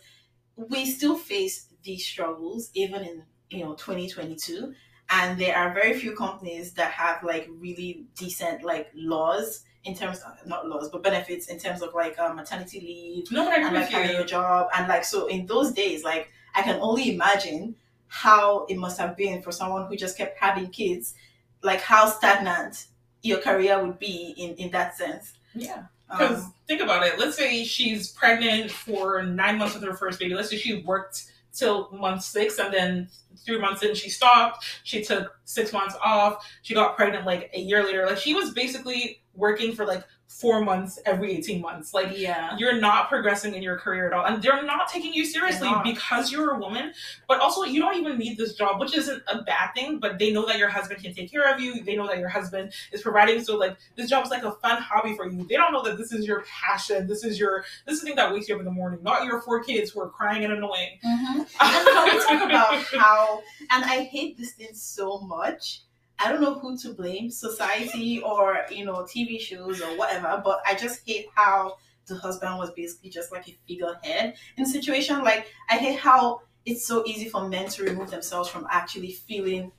[0.56, 4.74] we still face these struggles even in you know 2022
[5.12, 10.20] and there are very few companies that have like really decent like laws in terms
[10.20, 13.66] of not laws but benefits in terms of like uh, maternity leave No, but I
[13.66, 14.26] and like having you.
[14.26, 17.76] job and like so in those days like i can only imagine
[18.08, 21.16] how it must have been for someone who just kept having kids
[21.64, 22.88] like how stagnant
[23.24, 25.84] your career would be in in that sense Yeah.
[26.10, 27.18] Because um, think about it.
[27.18, 30.36] Let's say she's pregnant for nine months with her first baby.
[30.36, 33.10] Let's say she worked till month six and then
[33.46, 34.66] three months in she stopped.
[34.84, 36.46] She took six months off.
[36.62, 38.06] She got pregnant like a year later.
[38.06, 41.94] Like she was basically working for like four months every 18 months.
[41.94, 44.26] Like yeah you're not progressing in your career at all.
[44.26, 46.94] And they're not taking you seriously because you're a woman.
[47.28, 50.00] But also, you don't even need this job, which isn't a bad thing.
[50.00, 51.84] But they know that your husband can take care of you.
[51.84, 53.44] They know that your husband is providing.
[53.44, 55.46] So, like, this job is like a fun hobby for you.
[55.48, 57.08] They don't know that this is your passion.
[57.08, 59.26] This is your, this is the thing that wakes you up in the morning, not
[59.26, 61.00] your four kids who are crying and annoying.
[61.06, 61.48] Mhm.
[61.62, 63.42] And can we talk about how,
[63.72, 65.82] and I hate this thing so much.
[66.24, 70.62] I don't know who to blame, society or, you know, TV shows or whatever, but
[70.66, 75.24] I just hate how the husband was basically just like a figurehead in a situation.
[75.24, 79.72] Like, I hate how it's so easy for men to remove themselves from actually feeling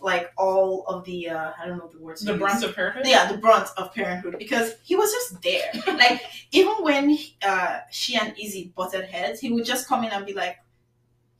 [0.00, 2.22] like all of the, uh, I don't know the words.
[2.22, 3.06] the brunt of parenthood.
[3.06, 8.16] yeah the brunt of parenthood because he was just there like even when uh she
[8.16, 10.56] and izzy butted heads he would just come in and be like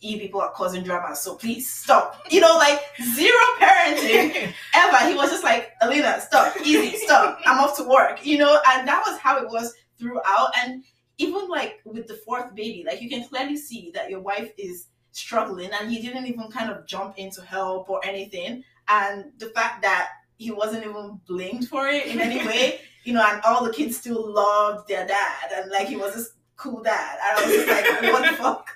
[0.03, 2.27] you people are causing drama so please stop.
[2.31, 2.81] You know like
[3.15, 5.09] zero parenting ever.
[5.09, 6.57] He was just like Elena stop.
[6.57, 7.41] Izzy stop.
[7.47, 8.61] I'm off to work you know?
[8.69, 10.51] And that was how it was throughout.
[10.59, 10.85] And
[11.19, 14.87] even like with the fourth baby like you can clearly see that your wife is
[15.13, 18.65] struggling and he didn't even kind of jump in to help or anything.
[18.89, 23.25] And the fact that he wasn't even blamed for it in any way you know
[23.25, 27.19] and all the kids still loved their dad and like he was this cool dad.
[27.23, 28.69] And i was just like what the fuck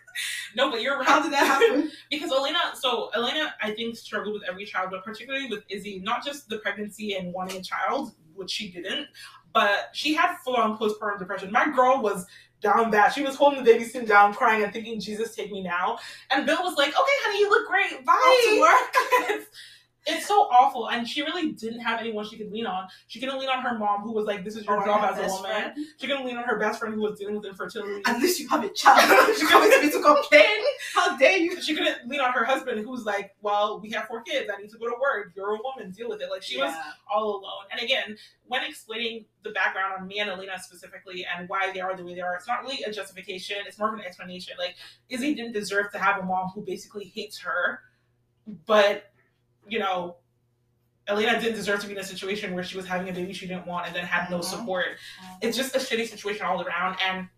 [0.55, 1.09] no, but you're right.
[1.09, 1.91] How did that happen?
[2.11, 6.25] because Elena, so Elena, I think struggled with every child, but particularly with Izzy, not
[6.25, 9.09] just the pregnancy and wanting a child, which she didn't,
[9.53, 11.51] but she had full on postpartum depression.
[11.51, 12.27] My girl was
[12.61, 13.11] down bad.
[13.11, 15.99] She was holding the baby sitting down, crying and thinking, "Jesus, take me now."
[16.31, 18.05] And Bill was like, "Okay, honey, you look great.
[18.05, 19.43] Bye." Off to work.
[20.07, 22.89] it's, so awful, and she really didn't have anyone she could lean on.
[23.07, 25.13] She couldn't lean on her mom, who was like, "This is your oh, Or job
[25.13, 25.87] as a woman." friend.
[25.99, 28.03] She couldn't lean on her best friend, who was dealing with infertility.
[28.07, 29.09] At least you have a child.
[29.49, 30.59] Coming to me to complain.
[30.95, 31.61] How dare you?
[31.61, 34.51] she couldn't lean on her husband, who's like, "Well, we have four kids.
[34.53, 35.33] I need to go to work.
[35.37, 35.93] You're a woman.
[35.93, 36.75] Deal with it." Like she was
[37.13, 37.65] all alone.
[37.71, 38.17] And again,
[38.49, 42.15] when explaining the background on me and Elena specifically and why they are the way
[42.15, 43.59] they are, it's not really a justification.
[43.67, 44.55] It's more of an explanation.
[44.59, 44.77] Like
[45.09, 47.81] Izzy didn't deserve to have a mom who basically hates her,
[48.67, 49.11] but
[49.69, 50.17] you know.
[51.09, 53.47] Elena didn't deserve to be in a situation where she was having a baby she
[53.47, 54.45] didn't want and then had no Mhm.
[54.45, 54.87] support.
[55.41, 56.99] It's just a shitty situation all around.
[57.01, 57.29] And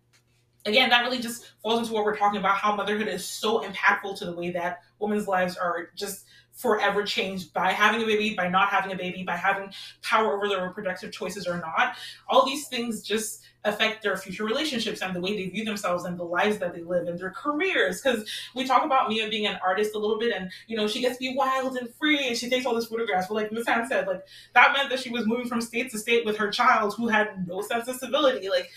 [0.65, 4.17] again, that really just falls into what we're talking about how motherhood is so impactful
[4.17, 6.25] to the way that women's lives are just
[6.59, 10.49] forever changed by having a baby, by not having a baby, by having power over
[10.49, 11.95] their reproductive choices or not.
[12.27, 16.19] All these things just affect their future relationships and the way they view themselves and
[16.19, 18.01] the lives that they live and their careers.
[18.01, 20.99] Because we talk about Mia being an artist a little bit and, you know, she
[20.99, 23.27] gets to be wild and free and she takes all these photographs.
[23.27, 25.97] But like Miss Ann said, like that meant that she was moving from state to
[25.97, 28.49] state with her child who had no sense of civility.
[28.49, 28.69] Like,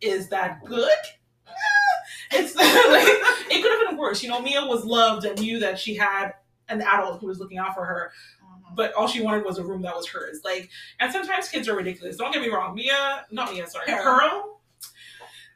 [0.00, 0.88] is that good?
[2.32, 4.20] It's like it could have been worse.
[4.20, 6.32] You know, Mia was loved and knew that she had
[6.68, 8.74] an adult who was looking out for her, Mhm.
[8.76, 10.40] but all she wanted was a room that was hers.
[10.44, 10.68] Like,
[11.00, 12.16] and sometimes kids are ridiculous.
[12.16, 12.74] Don't get me wrong.
[12.74, 13.86] Mia, not Mia, sorry.
[13.86, 14.60] Pearl.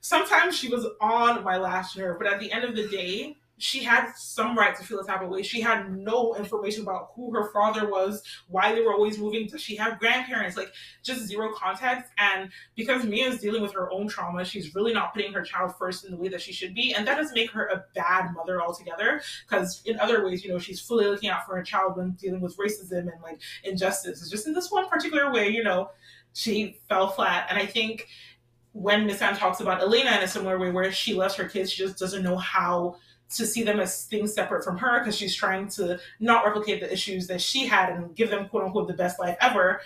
[0.00, 3.84] Sometimes she was on my last nerve, but at the end of the day, she
[3.84, 5.42] had some right to feel a type of way.
[5.42, 9.46] She had no information about who her father was, why they were always moving.
[9.46, 10.56] Does she have grandparents?
[10.56, 12.10] Like, just zero context.
[12.18, 15.74] And because Mia is dealing with her own trauma, she's really not putting her child
[15.78, 16.94] first in the way that she should be.
[16.94, 19.20] And that does make her a bad mother altogether.
[19.46, 22.40] Because in other ways, you know, she's fully looking out for her child when dealing
[22.40, 24.22] with racism and like injustice.
[24.22, 25.90] It's just in this one particular way, you know,
[26.32, 27.46] she fell flat.
[27.50, 28.08] And I think
[28.72, 31.72] when Miss Anne talks about Elena in a similar way, where she loves her kids,
[31.72, 32.96] she just doesn't know how
[33.30, 36.92] to see them as things separate from her because she's trying to not replicate the
[36.92, 39.80] issues that she had and give them quote unquote the best life ever.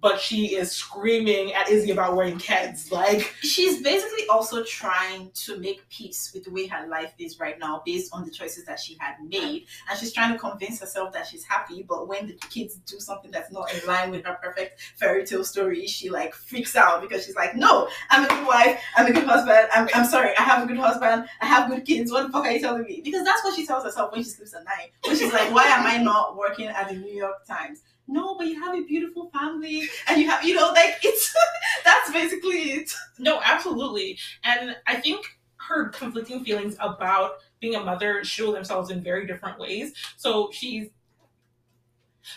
[0.00, 2.92] But she is screaming at Izzy about wearing kids.
[2.92, 7.58] Like, She's basically also trying to make peace with the way her life is right
[7.58, 9.66] now based on the choices that she had made.
[9.88, 13.30] And she's trying to convince herself that she's happy, but when the kids do something
[13.30, 17.24] that's not in line with her perfect fairy tale story, she like freaks out because
[17.24, 20.42] she's like, No, I'm a good wife, I'm a good husband, I'm, I'm sorry, I
[20.42, 22.12] have a good husband, I have good kids.
[22.12, 23.00] What the fuck are you telling me?
[23.02, 24.90] Because that's what she tells herself when she sleeps at night.
[25.06, 27.80] When she's like, Why am I not working at the New York Times?
[28.08, 31.34] No, but you have a beautiful family and you have, you know, like it's
[31.84, 32.92] that's basically it.
[33.18, 34.18] no, absolutely.
[34.44, 35.26] And I think
[35.68, 39.92] her conflicting feelings about being a mother show themselves in very different ways.
[40.16, 40.88] So she's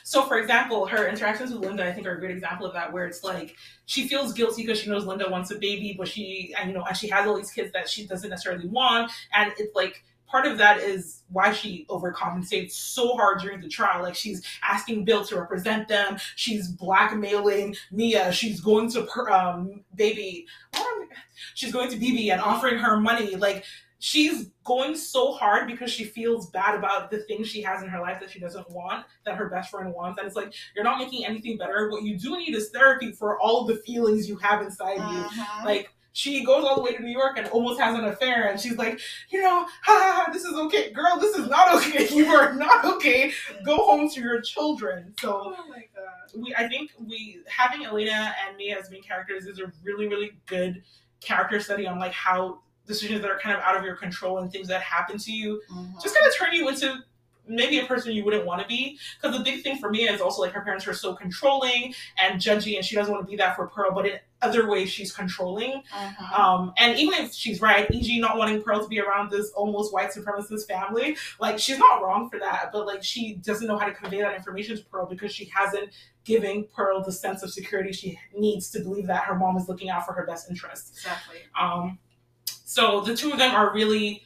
[0.03, 2.91] so for example, her interactions with Linda I think are a great example of that
[2.93, 3.55] where it's like
[3.85, 6.83] she feels guilty because she knows Linda wants a baby, but she and you know,
[6.83, 9.11] and she has all these kids that she doesn't necessarily want.
[9.35, 14.03] And it's like part of that is why she overcompensates so hard during the trial.
[14.03, 16.17] Like she's asking Bill to represent them.
[16.35, 18.31] She's blackmailing Mia.
[18.31, 20.45] She's going to per- um, baby.
[20.73, 21.15] what am I-
[21.55, 23.35] She's going to Bibi and offering her money.
[23.35, 23.63] Like
[24.01, 27.99] she's going so hard because she feels bad about the things she has in her
[27.99, 30.19] life that she doesn't want, that her best friend wants.
[30.19, 31.89] And it's like you're not making anything better.
[31.89, 35.01] What you do need is therapy for all the feelings you have inside you.
[35.01, 35.65] Mhm.
[35.65, 38.59] Like she goes all the way to New York and almost has an affair, and
[38.59, 41.17] she's like, you know, ha, ha, ha, this is okay, girl.
[41.19, 42.07] This is not okay.
[42.15, 43.31] You are not okay.
[43.65, 45.13] Go home to your children.
[45.19, 46.31] So oh my god.
[46.35, 50.31] we, I think we having Elena and Mia as main characters is a really, really
[50.47, 50.83] good
[51.21, 54.51] character study on like how decisions that are kind of out of your control and
[54.51, 56.01] things that happen to you Mhm.
[56.01, 57.03] just kind of turn you into
[57.47, 58.97] maybe a person you wouldn't want to be.
[59.21, 62.39] Because the big thing for me is also like her parents are so controlling and
[62.39, 65.11] judgy, and she doesn't want to be that for Pearl, but in other ways she's
[65.11, 65.83] controlling.
[65.93, 66.39] Mhm.
[66.39, 69.91] Um, and even if she's right, E.g., not wanting Pearl to be around this almost
[69.91, 73.85] white supremacist family, like she's not wrong for that, but like she doesn't know how
[73.85, 75.89] to convey that information to Pearl because she hasn't
[76.23, 79.89] given Pearl the sense of security she needs to believe that her mom is looking
[79.89, 80.91] out for her best interests.
[80.97, 81.37] exactly.
[81.59, 81.97] Um,
[82.45, 84.23] so the two of them are really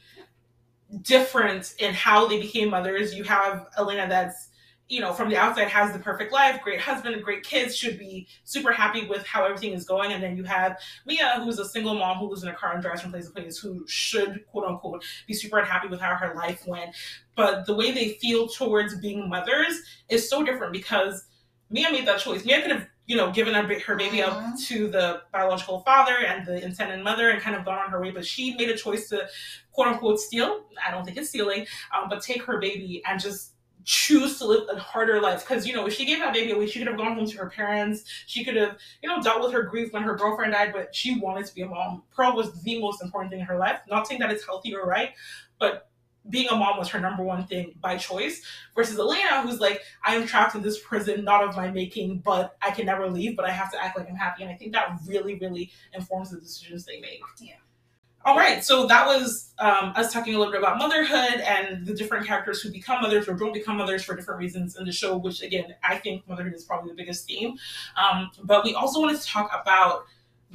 [1.02, 3.14] different in how they became mothers.
[3.14, 4.50] You have Elena that's,
[4.90, 8.28] you know, from the outside has the perfect life, great husband, great kids, should be
[8.44, 10.12] super happy with how everything is going.
[10.12, 12.82] And then you have Mia, who's a single mom who lives in a car and
[12.82, 16.36] drives from place to place, who should, quote unquote, be super unhappy with how her
[16.36, 16.96] life went.
[17.36, 21.26] But the way they feel towards being mothers is so different because
[21.70, 22.46] Mia made that choice.
[22.46, 24.66] Mia could have you know, given her, her baby up Mhm.
[24.68, 28.12] to the biological father and the intended mother and kind of gone on her way.
[28.12, 29.28] But she made a choice to
[29.72, 30.66] quote unquote steal.
[30.86, 33.52] I don't think it's stealing, um, but take her baby and just
[33.86, 35.42] choose to live a harder life.
[35.42, 37.38] Because, you know, if she gave that baby away, she could have gone home to
[37.38, 38.06] her parents.
[38.28, 41.20] She could have, you know, dealt with her grief when her girlfriend died, but she
[41.20, 42.04] wanted to be a mom.
[42.16, 43.82] Pearl was the most important thing in her life.
[43.90, 45.12] Not saying that it's healthy or right,
[45.60, 45.90] but
[46.30, 48.42] being a mom was her number one thing by choice
[48.76, 52.56] versus Elena, who's like, I am trapped in this prison, not of my making, but
[52.62, 54.44] I can never leave, but I have to act like I'm happy.
[54.44, 57.22] And I think that really, really informs the decisions they make.
[57.40, 57.56] Yeah.
[58.26, 61.94] All right, so that was um, us talking a little bit about motherhood and the
[61.94, 65.18] different characters who become mothers or don't become mothers for different reasons in the show,
[65.18, 67.58] which again, I think motherhood is probably the biggest theme.
[67.98, 70.06] Um, but we also wanted to talk about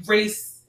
[0.06, 0.62] race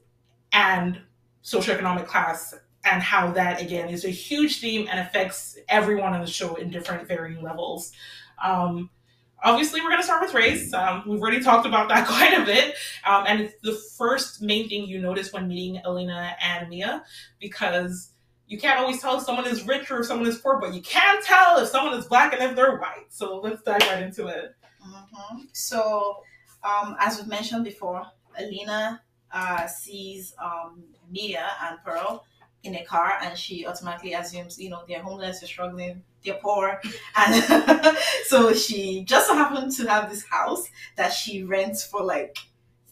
[0.52, 1.00] and
[1.42, 6.26] socioeconomic class and how that again is a huge theme and affects everyone on the
[6.26, 7.92] show in different varying levels.
[8.42, 8.88] Um,
[9.42, 10.72] obviously, we're going to start with race.
[10.72, 12.74] Um, we've already talked about that quite a bit,
[13.06, 17.04] um, and it's the first main thing you notice when meeting Elena and Mia
[17.40, 18.12] because.
[18.46, 21.22] You can't always tell if someone is rich or someone is poor, but you can
[21.22, 23.06] tell if someone is black and if they're white.
[23.08, 24.56] So let's dive right into it.
[24.84, 25.46] Mhm.
[25.52, 26.24] So,
[26.64, 28.04] um, as we've mentioned before,
[28.36, 32.24] Elena uh, sees um, Mia and Pearl
[32.62, 36.80] in a car, and she automatically assumes, you know, they're homeless, they're struggling, they're poor,
[37.16, 37.96] and
[38.26, 42.36] so she just so happened to have this house that she rents for like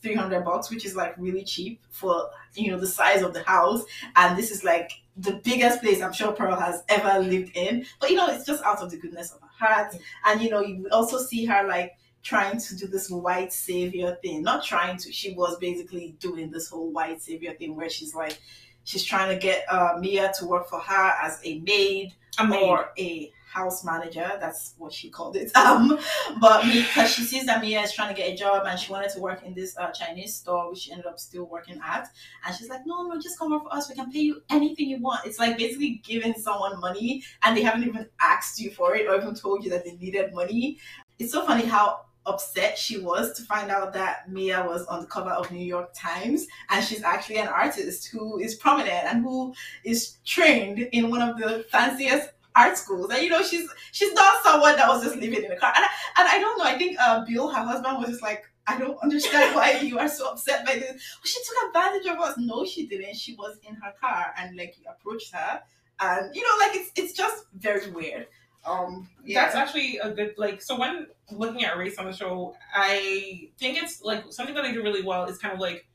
[0.03, 3.85] 300 bucks which is like really cheap for you know the size of the house.
[4.17, 7.85] And this is like the biggest place i'm sure pearl has ever lived in.
[8.01, 9.97] But you know it's just out of the goodness of her heart.
[10.25, 14.43] And you know you also see her like trying to do this white savior thing.
[14.43, 18.39] Not trying to she was basically doing this whole white savior thing where she's like
[18.89, 22.63] she's trying to get uh, mia to work for her as a maid A maid.
[22.63, 24.29] or a house manager.
[24.41, 25.51] That's what she called it.
[25.57, 25.99] Um,
[26.41, 29.11] but because she sees that Mia is trying to get a job and she wanted
[29.15, 32.05] to work in this uh, Chinese store, which she ended up still working at,
[32.45, 33.89] and she's like, "No, no, just come work for us.
[33.89, 37.63] We can pay you anything you want." It's like basically giving someone money and they
[37.63, 40.79] haven't even asked you for it or even told you that they needed money.
[41.19, 41.87] It's so funny how
[42.29, 45.91] upset she was to find out that Mia was on the cover of New York
[45.95, 51.23] Times and she's actually an artist who is prominent and who is trained in one
[51.23, 53.11] of the fanciest art schools.
[53.11, 55.73] And you know she's she's not someone that was just living in a car.
[55.75, 55.89] And I,
[56.19, 58.99] and I don't know I think uh, Bill her husband was just like I don't
[59.03, 61.03] understand why you are so upset by this.
[61.25, 62.35] She took advantage of us.
[62.39, 63.17] No she didn't.
[63.17, 65.63] She was in her car and like you approached her.
[66.01, 68.27] And you know like it's it's just very weird
[68.65, 70.61] um yeah That's actually a good like.
[70.63, 74.73] So when looking at race on the show, I think it's like something that they
[74.73, 75.87] do really well is kind of like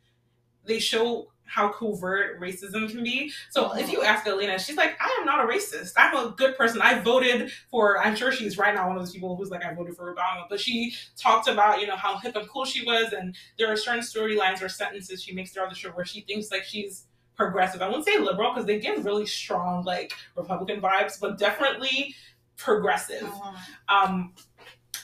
[0.66, 3.32] they show how covert racism can be.
[3.50, 5.92] So if you ask Elena, she's like, I am not a racist.
[5.98, 6.82] I'm a good person.
[6.82, 8.00] I voted for.
[8.00, 10.46] I'm sure she's right now one of those people who's like, I voted for Obama.
[10.50, 13.76] But she talked about you know how hip and cool she was, and there are
[13.76, 17.82] certain storylines or sentences she makes throughout the show where she thinks like she's progressive.
[17.82, 22.16] I wouldn't say liberal because they give really strong like Republican vibes, but definitely
[22.58, 23.24] progressive.
[23.24, 23.56] Mhm.
[23.90, 24.34] Um,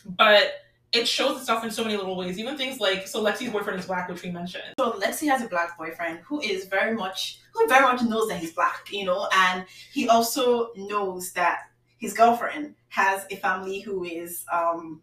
[0.05, 0.53] but
[0.91, 2.39] it shows itself in so many little ways.
[2.39, 4.73] Even things like so Lexi's boyfriend is black, which we mentioned.
[4.79, 8.39] So Lexi has a black boyfriend who is very much who very much knows that
[8.39, 14.03] he's black, you know, and he also knows that his girlfriend has a family who
[14.03, 15.01] is um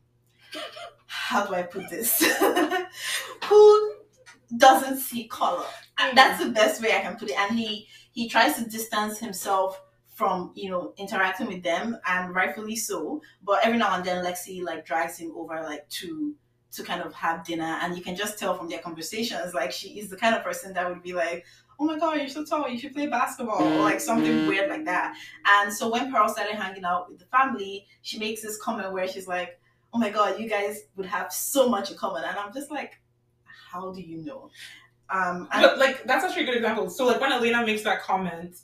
[1.06, 2.20] how do I put this?
[3.44, 3.92] who
[4.56, 5.66] doesn't see color.
[5.98, 7.38] And that's the best way I can put it.
[7.38, 9.80] And he he tries to distance himself
[10.16, 13.20] from you know interacting with them and rightfully so.
[13.44, 16.34] But every now and then lexi like drags him over like to
[16.72, 19.98] to kind of have dinner and you can just tell from their conversations like she
[20.00, 21.44] is the kind of person that would be like
[21.78, 24.86] oh my god you're so tall you should play basketball or like something weird like
[24.86, 25.14] that.
[25.46, 29.06] And so when pearl started hanging out with the family she makes this comment where
[29.06, 29.60] she's like
[29.92, 32.24] oh my god you guys would have so much in common.
[32.24, 32.98] And i'm just like
[33.70, 34.50] how do you know?
[35.10, 36.88] Um and But like that's actually a good example.
[36.88, 38.56] So like when Elena makes that comment,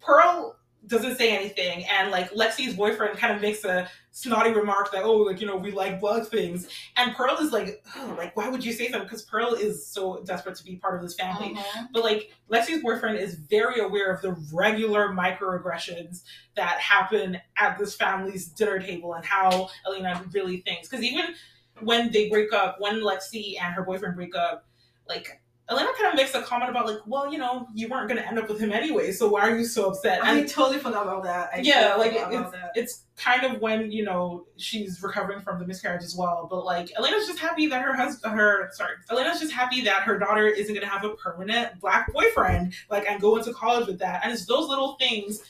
[0.00, 0.56] Pearl
[0.86, 5.18] doesn't say anything, and like Lexi's boyfriend kind of makes a snotty remark that oh
[5.18, 8.64] like you know we like black things, and Pearl is like oh like why would
[8.64, 9.06] you say something?
[9.06, 11.54] Because Pearl is so desperate to be part of this family.
[11.54, 11.88] Mhm.
[11.92, 16.22] But like Lexi's boyfriend is very aware of the regular microaggressions
[16.56, 20.88] that happen at this family's dinner table and how Elena really thinks.
[20.88, 21.34] Because even
[21.80, 24.66] when they break up, when Lexi and her boyfriend break up,
[25.08, 25.39] like
[25.70, 28.38] Elena kind of makes a comment about like, well, you know, you weren't gonna end
[28.38, 30.22] up with him anyway, so why are you so upset?
[30.24, 31.50] I totally forgot about that.
[31.54, 32.72] I yeah, like forgot it's that.
[32.74, 36.48] it's kind of when you know she's recovering from the miscarriage as well.
[36.50, 40.18] But like Elena's just happy that her husband, her sorry, Elena's just happy that her
[40.18, 44.22] daughter isn't gonna have a permanent black boyfriend, like and go into college with that.
[44.24, 45.40] And it's those little things,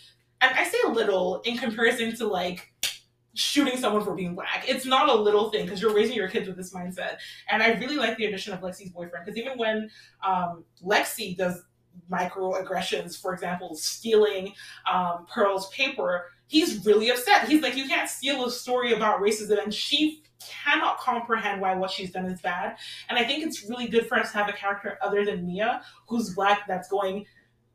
[0.42, 2.70] and I say little in comparison to like
[3.34, 4.64] shooting someone for being black.
[4.66, 7.16] It's not a little thing because you're raising your kids with this mindset.
[7.50, 9.90] And I really like the addition of Lexi's boyfriend because even when
[10.26, 11.62] um, Lexi does
[12.10, 14.52] microaggressions, for example, stealing
[14.90, 17.48] um, Pearl's paper, he's really upset.
[17.48, 21.90] He's like, you can't steal a story about racism, and she cannot comprehend why what
[21.90, 22.76] she's done is bad.
[23.08, 25.82] And I think it's really good for us to have a character other than Mia,
[26.08, 27.26] who's black, that's going,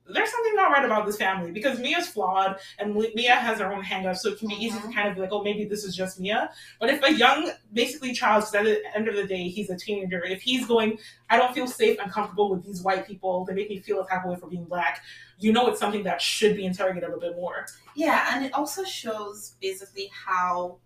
[0.08, 3.84] there's something not right about this family because Mia's flawed and Mia has her own
[3.84, 4.92] hangups, so it can be easy to mm-hmm.
[4.92, 6.52] kind of be like, oh, maybe this is just Mia.
[6.80, 9.78] But if a young, basically child, because at the end of the day, he's a
[9.78, 11.00] teenager, if he's going,
[11.30, 14.08] I don't feel safe and comfortable with these white people, they make me feel a
[14.08, 15.02] type of way for being black,
[15.40, 17.66] you know it's something that should be interrogated a little bit more.
[17.96, 20.78] Yeah, and it also shows basically how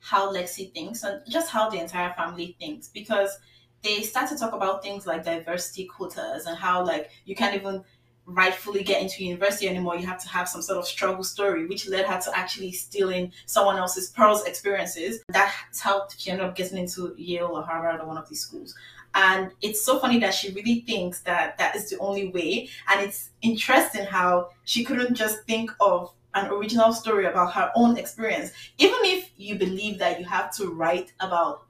[0.00, 3.38] how Lexi thinks and just how the entire family thinks because
[3.82, 7.82] they start to talk about things like diversity quotas and how like you can't even
[8.26, 9.96] rightfully get into university anymore.
[9.96, 13.32] You have to have some sort of struggle story, which led her to actually stealing
[13.46, 15.22] someone else's Pearl's experiences.
[15.28, 18.74] That's how she ended up getting into Yale or Harvard or one of these schools.
[19.14, 22.68] And it's so funny that she really thinks that that is the only way.
[22.88, 27.96] And it's interesting how she couldn't just think of an original story about her own
[27.96, 28.52] experience.
[28.76, 31.62] Even if you believe that you have to write about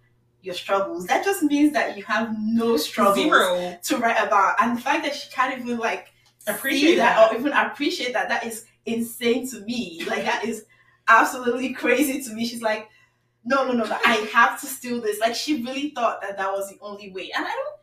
[0.42, 3.78] your struggles, that just means that you have no struggles Zero.
[3.80, 4.56] to write about.
[4.60, 6.12] And the fact that she can't even like
[6.46, 10.02] appreciate that, or oh, even appreciate that, that is insane to me.
[10.06, 10.64] Like that is
[11.08, 12.46] absolutely crazy to me.
[12.46, 12.88] She's like,
[13.44, 15.20] no, no, no, no, I have to steal this.
[15.20, 17.30] Like she really thought that that was the only way.
[17.36, 17.76] And I don't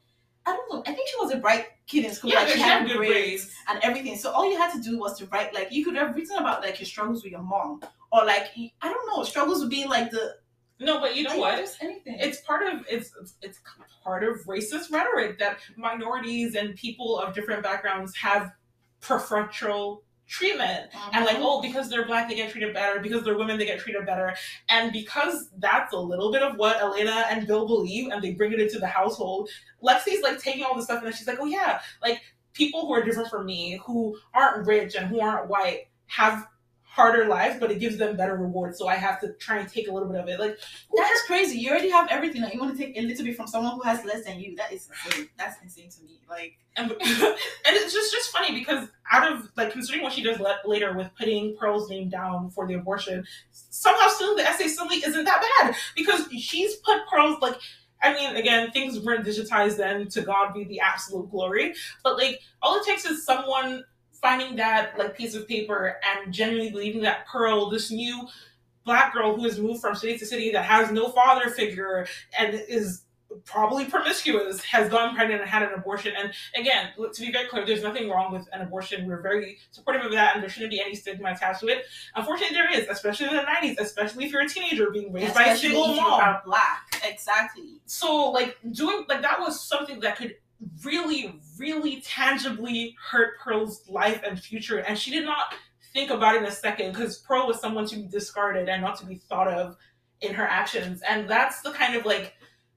[0.45, 0.83] I don't know.
[0.85, 2.31] I think she was a bright kid in school.
[2.31, 4.17] Yeah, like she had good grades, grades and everything.
[4.17, 5.53] So all you had to do was to write.
[5.53, 8.51] Like you could have written about like your struggles with your mom, or like
[8.81, 10.35] I don't know, struggles with being like the.
[10.79, 11.59] No, but you know what?
[11.81, 12.17] Anything.
[12.19, 13.59] It's part of it's it's
[14.03, 18.51] part of racist rhetoric that minorities and people of different backgrounds have
[18.99, 21.15] preferential treatment mm-hmm.
[21.15, 23.77] and like oh because they're black they get treated better because they're women they get
[23.77, 24.33] treated better
[24.69, 28.53] and because that's a little bit of what elena and bill believe and they bring
[28.53, 29.49] it into the household
[29.83, 32.21] lexi's like taking all this stuff and then she's like oh yeah like
[32.53, 36.47] people who are different from me who aren't rich and who aren't white have
[36.93, 38.77] harder lives, but it gives them better rewards.
[38.77, 40.39] So I have to try and take a little bit of it.
[40.39, 40.59] Like
[40.95, 41.57] that's crazy.
[41.57, 42.43] You already have everything.
[42.43, 44.55] Like, you want to take a little bit from someone who has less than you.
[44.55, 45.27] That is insane.
[45.35, 46.19] That's insane to me.
[46.29, 50.39] Like, and, and it's just just funny because out of like considering what she does
[50.39, 54.87] le- later with putting Pearl's name down for the abortion, somehow still the essay still
[54.91, 57.55] isn't that bad because she's put Pearl's like.
[58.05, 60.09] I mean, again, things weren't digitized then.
[60.09, 61.73] To God be the absolute glory.
[62.03, 63.85] But like, all it takes is someone
[64.23, 68.27] finding that like piece of paper and genuinely believing that Pearl, this new
[68.85, 72.07] black girl who has moved from city to city that has no father figure
[72.39, 73.03] and is
[73.45, 76.13] probably promiscuous has gone pregnant and had an abortion.
[76.17, 79.07] And again, to be very clear, there's nothing wrong with an abortion.
[79.07, 81.85] We're very supportive of that, and there shouldn't be any stigma attached to it.
[82.15, 85.49] Unfortunately, there is, especially in the '90s, especially if you're a teenager being raised especially
[85.49, 86.35] by a single mom.
[86.45, 87.81] black, exactly.
[87.85, 90.35] So, like doing like that was something that could
[90.83, 94.79] really, really tangibly hurt Pearl's life and future.
[94.79, 95.53] And she did not
[95.93, 98.97] think about it in a second because Pearl was someone to be discarded and not
[98.99, 99.77] to be thought of
[100.21, 101.01] in her actions.
[101.07, 102.33] And that's the kind of like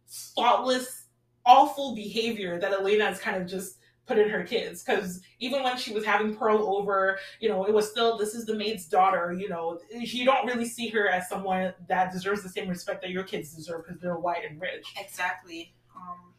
[0.08, 1.04] thoughtless,
[1.44, 4.82] awful behavior that Elena has kind of just put in her kids.
[4.82, 8.46] Because even when she was having Pearl over, you know, it was still, this is
[8.46, 12.48] the maid's daughter, you know, you don't really see her as someone that deserves the
[12.48, 14.94] same respect that your kids deserve because they're white and rich.
[14.98, 15.74] Exactly.
[15.94, 16.34] Um,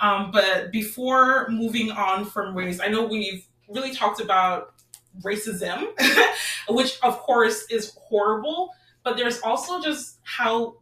[0.00, 4.74] um, but before moving on from race, I know we've really talked about
[5.22, 5.86] racism,
[6.68, 8.70] which of course is horrible,
[9.02, 10.76] but there's also just how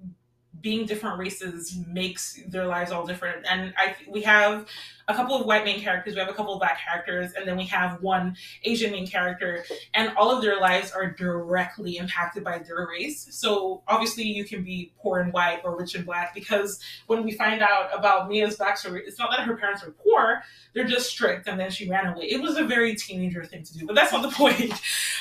[0.65, 3.45] being different races makes their lives all different.
[3.49, 4.67] And I we have
[5.07, 7.59] a couple of white main characters, we have a couple of black characters, and then
[7.59, 9.63] we have one Asian main character,
[9.93, 13.29] and all of their lives are directly impacted by their race.
[13.31, 17.33] So obviously, you can be poor and white or rich and black because when we
[17.33, 20.43] find out about Mia's backstory, it's not that her parents were poor;
[20.73, 22.25] they're just strict, and then she ran away.
[22.25, 24.73] It was a very teenager thing to do, but that's not the point.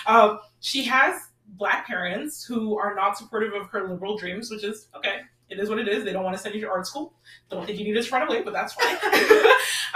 [0.08, 1.20] Um, she has
[1.58, 5.20] black parents who are not supportive of her liberal dreams, which is okay.
[5.50, 6.04] It is what it is.
[6.04, 7.14] They don't want to send you to art school.
[7.50, 8.98] Don't think you need to run away, but that's fine.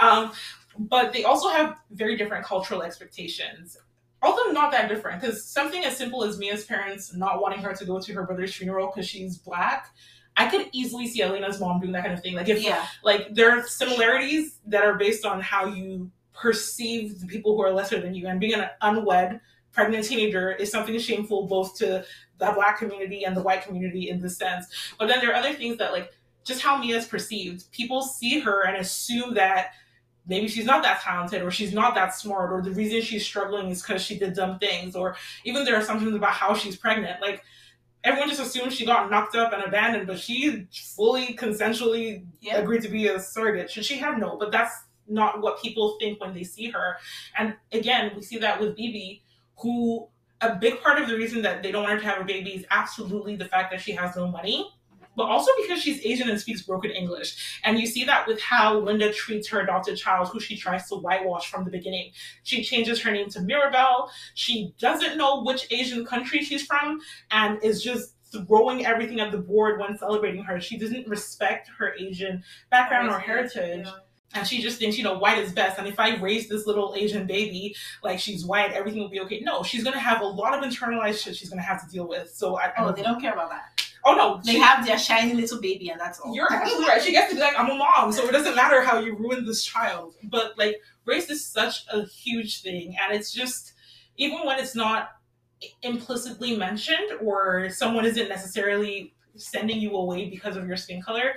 [0.00, 0.32] um,
[0.78, 3.76] but they also have very different cultural expectations.
[4.22, 7.84] Although not that different, because something as simple as Mia's parents not wanting her to
[7.84, 9.90] go to her brother's funeral because she's black,
[10.36, 12.34] I could easily see Elena's mom doing that kind of thing.
[12.34, 12.86] Like if yeah.
[13.02, 17.72] like there are similarities that are based on how you perceive the people who are
[17.72, 19.40] lesser than you, and being an unwed
[19.78, 22.04] pregnant teenager is something shameful both to
[22.38, 24.66] the black community and the white community in this sense.
[24.98, 26.10] But then there are other things that like
[26.44, 27.70] just how Mia is perceived.
[27.70, 29.74] People see her and assume that
[30.26, 33.68] maybe she's not that talented or she's not that smart or the reason she's struggling
[33.70, 35.14] is because she did dumb things or
[35.44, 37.20] even their assumptions about how she's pregnant.
[37.20, 37.44] Like
[38.02, 40.66] everyone just assumes she got knocked up and abandoned, but she
[40.96, 42.56] fully consensually Yeah.
[42.56, 43.70] agreed to be a surrogate.
[43.70, 44.36] Should she have no?
[44.36, 44.74] But that's
[45.06, 46.96] not what people think when they see her.
[47.38, 49.22] And again, we see that with Bibi,
[49.60, 50.08] who
[50.40, 52.50] a big part of the reason that they don't want her to have a baby
[52.50, 54.70] is absolutely the fact that she has no money.
[55.16, 57.60] But also because she's Asian and speaks broken English.
[57.64, 60.94] And you see that with how Linda treats her adopted child, who she tries to
[60.94, 62.12] whitewash from the beginning.
[62.44, 64.12] She changes her name to Mirabelle.
[64.34, 67.00] She doesn't know which Asian country she's from
[67.32, 70.60] and is just throwing everything at the board when celebrating her.
[70.60, 73.86] She doesn't respect her Asian background or heritage.
[73.86, 73.92] Yeah.
[74.34, 75.78] And she just thinks, you know, white is best.
[75.78, 79.40] And if I raise this little Asian baby like she's white, everything will be okay.
[79.40, 82.30] No, she's gonna have a lot of internalized shit she's gonna have to deal with.
[82.30, 83.82] So I, I Oh, they don't care about that.
[84.04, 86.34] oh no, They she- have their shiny little baby, and that's all.
[86.34, 87.02] you're absolutely right.
[87.02, 89.46] She gets to be like, I'm a mom, so it doesn't matter how you ruin
[89.46, 90.14] this child.
[90.24, 90.76] But like,
[91.06, 93.72] race is such a huge thing, and it's just
[94.18, 95.12] even when it's not
[95.82, 101.32] implicitly mentioned or someone isn't necessarily sending you away because of your skin color.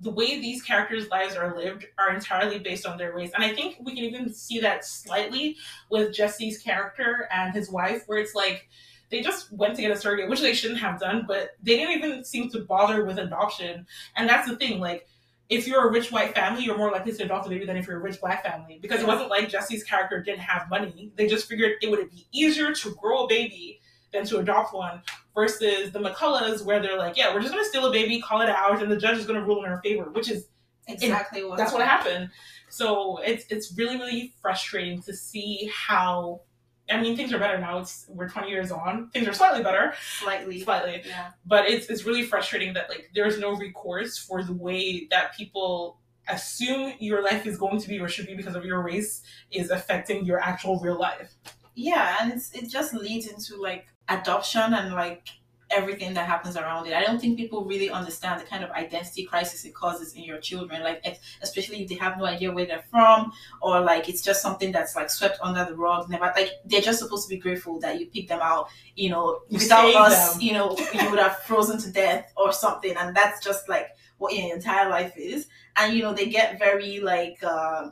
[0.00, 3.30] The way these characters' lives are lived are entirely based on their race.
[3.34, 5.56] And I think we can even see that slightly
[5.90, 8.68] with Jesse's character and his wife, where it's like
[9.10, 11.96] they just went to get a surrogate, which they shouldn't have done, but they didn't
[11.96, 13.86] even seem to bother with adoption.
[14.16, 15.06] And that's the thing, like,
[15.48, 17.86] if you're a rich white family, you're more likely to adopt a baby than if
[17.86, 18.80] you're a rich black family.
[18.82, 21.12] Because it wasn't like Jesse's character didn't have money.
[21.14, 23.80] They just figured it would be easier to grow a baby
[24.12, 25.02] than to adopt one.
[25.34, 28.48] Versus the McCulloughs, where they're like, yeah, we're just gonna steal a baby, call it
[28.48, 30.48] ours, and the judge is gonna rule in our favor, which is
[30.88, 31.58] exactly what.
[31.58, 32.30] that's what happened.
[32.70, 36.40] So it's it's really really frustrating to see how.
[36.88, 37.80] I mean, things are better now.
[37.80, 39.10] It's we're 20 years on.
[39.10, 40.62] Things are slightly better, Slightly.
[40.62, 41.30] slightly Yeah.
[41.44, 45.98] but it's it's really frustrating that like there's no recourse for the way that people
[46.28, 49.70] assume your life is going to be or should be because of your race is
[49.70, 51.34] affecting your actual real life.
[51.74, 55.28] Yeah, and it's it just leads into like adoption and like
[55.68, 56.92] everything that happens around it.
[56.92, 60.38] I don't think people really understand the kind of identity crisis it causes in your
[60.38, 61.04] children, like
[61.42, 64.94] especially if they have no idea where they're from or like it's just something that's
[64.94, 66.08] like swept under the rug.
[66.08, 68.68] Never like they're just supposed to be grateful that you picked them out.
[68.94, 70.40] You know, You without us, them.
[70.42, 73.88] you know, you would have frozen to death or something, and that's just like
[74.18, 75.48] what your entire life is.
[75.74, 77.90] And you know, they get very like uh,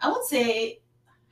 [0.00, 0.80] I would say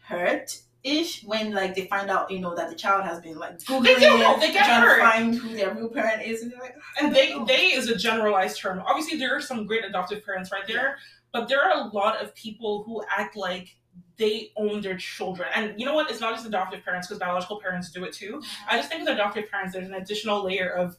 [0.03, 3.59] hurt ish when like they find out you know that the child has been like
[3.59, 4.97] googling They do, they get trying hurt.
[4.97, 7.97] to find who their real parent is and like ah, And they they is a
[7.97, 8.83] generalized term.
[8.87, 10.99] Obviously there are some great adoptive parents right there,
[11.33, 13.77] but there are a lot of people who act like
[14.17, 15.49] they own their children.
[15.55, 16.11] And you know what?
[16.11, 18.35] It's not just adoptive parents because biological parents do it too.
[18.39, 18.69] Mm-hmm.
[18.71, 20.97] I just think with adoptive parents, there's an additional layer of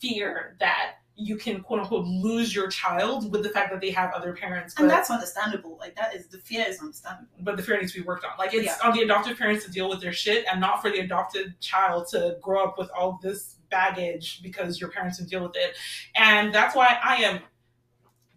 [0.00, 4.12] fear that you can quote unquote lose your child with the fact that they have
[4.12, 4.74] other parents.
[4.78, 7.92] and But, that's understandable like that is the fear is understandable but the fear needs
[7.92, 8.30] to be worked on.
[8.38, 8.76] Like it's Yeah.
[8.82, 12.08] on the adoptive parents to deal with their shit and not for the adopted child
[12.08, 15.76] to grow up with all this baggage because your parents didn't deal with it.
[16.16, 17.40] And that's why I am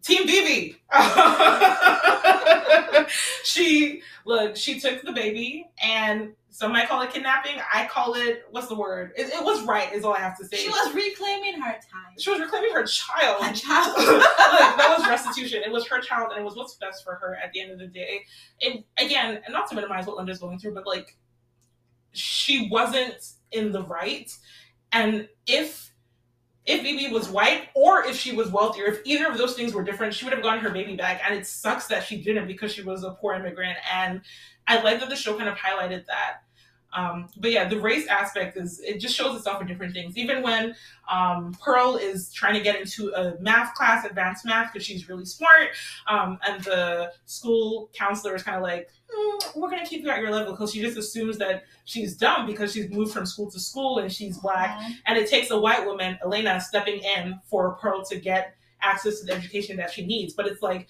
[0.03, 0.77] Team Bibi.
[3.43, 7.55] she look, she took the baby and some might call it kidnapping.
[7.73, 9.11] I call it what's the word?
[9.17, 10.57] It, it was right, is all I have to say.
[10.57, 13.43] she was reclaiming her time She was reclaiming her child.
[13.43, 15.63] her child that was restitution.
[15.65, 17.79] It was her child, and it was what's best for her at the end of
[17.79, 18.21] the day.
[18.59, 21.17] It again, not to minimize what Linda's going through, but like
[22.11, 24.31] she wasn't in the right,
[24.91, 25.82] and if
[26.65, 29.83] if Bibi was white or if she was wealthier, if either of those things were
[29.83, 31.21] different, she would have gotten her baby back.
[31.25, 33.77] And it sucks that she didn't because she was a poor immigrant.
[33.93, 34.21] And
[34.67, 36.43] I like that the show kind of highlighted that.
[36.95, 40.17] Um, but yeah, the race aspect is it just shows itself in different things.
[40.17, 40.75] Even when
[41.11, 45.25] um, Pearl is trying to get into a math class, advanced math, because she's really
[45.25, 45.69] smart,
[46.07, 50.19] um, and the school counselor is kind of like, "Mm, "We're gonna keep you at
[50.19, 53.59] your level," because she just assumes that she's dumb because she's moved from school to
[53.59, 58.05] school and she's black, and it takes a white woman, Elena, stepping in for Pearl
[58.05, 60.33] to get access to the education that she needs.
[60.33, 60.87] But it's like,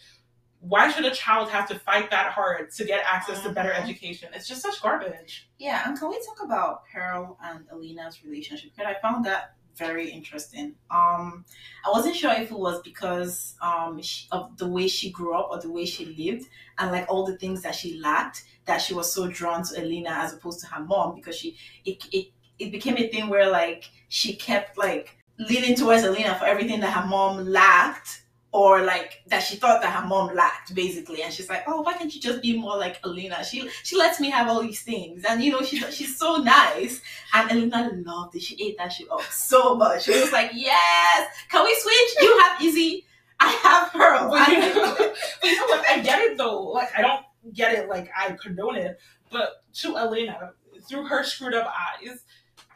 [0.63, 3.83] why should a child have to fight that hard to get access to better Mhm.
[3.83, 4.29] education?
[4.33, 5.49] It's just such garbage.
[5.57, 8.71] Yeah, and can we talk about Pearl and Elena's relationship?
[8.73, 10.75] Because I found that very interesting.
[10.89, 11.43] Um,
[11.85, 15.49] I wasn't sure if it was because um she, of the way she grew up
[15.51, 16.47] or the way she lived,
[16.77, 20.11] and like all the things that she lacked, that she was so drawn to Elena
[20.11, 21.15] as opposed to her mom.
[21.15, 22.27] Because she, it, it,
[22.59, 26.93] it became a thing where like she kept like leaning towards Elena for everything that
[26.93, 28.22] her mom lacked
[28.53, 31.23] or like that she thought that her mom lacked basically.
[31.23, 33.43] And she's like oh why can't you just be more like Elena?
[33.43, 35.25] She she lets me have all these things.
[35.27, 37.01] And you know she's she's so nice.
[37.33, 38.43] And Elena loved it.
[38.43, 40.03] She ate that shit up so much.
[40.03, 41.27] She was like yes!
[41.49, 42.21] Can we switch?
[42.21, 43.05] You have Izzy
[43.43, 44.29] I have her.
[44.29, 44.95] But you, know,
[45.41, 45.89] but you know what?
[45.89, 46.61] I get it though.
[46.63, 47.89] Like I don't get it.
[47.89, 48.99] Like I condone it.
[49.31, 50.51] But to Elena,
[50.87, 52.23] through her screwed up eyes,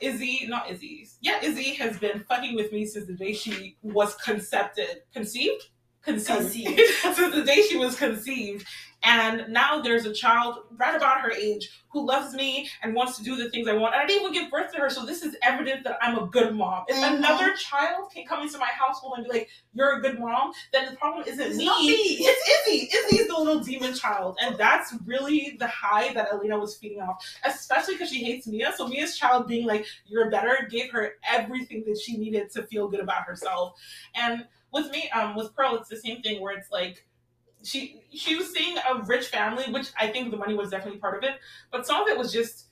[0.01, 4.15] Izzy, not Izzy, yeah, Izzy has been fucking with me since the day she was
[4.15, 5.69] concepted, conceived,
[6.01, 6.79] conceived, Conceived.
[7.01, 8.65] since the day she was conceived.
[9.03, 13.23] And now there's a child right about her age who loves me and wants to
[13.23, 13.93] do the things I want.
[13.93, 16.25] And I didn't even give birth to her, so this is evidence that I'm a
[16.27, 16.83] good mom.
[16.87, 17.17] If Mhm.
[17.17, 20.85] another child can come into my household and be like, "You're a good mom," then
[20.89, 21.65] the problem isn't It's me.
[21.65, 22.17] me.
[22.19, 22.89] It's Izzy.
[22.93, 27.23] Izzy's the little demon child, and that's really the high that Elena was feeding off.
[27.45, 31.85] Especially because she hates Mia, so Mia's child being like, "You're better," gave her everything
[31.85, 33.79] that she needed to feel good about herself.
[34.15, 37.07] And with me, um, with Pearl, it's the same thing where it's like
[37.68, 41.18] she she was seeing a rich family, which I think the money was definitely part
[41.18, 41.36] of it,
[41.72, 42.65] but some of it was just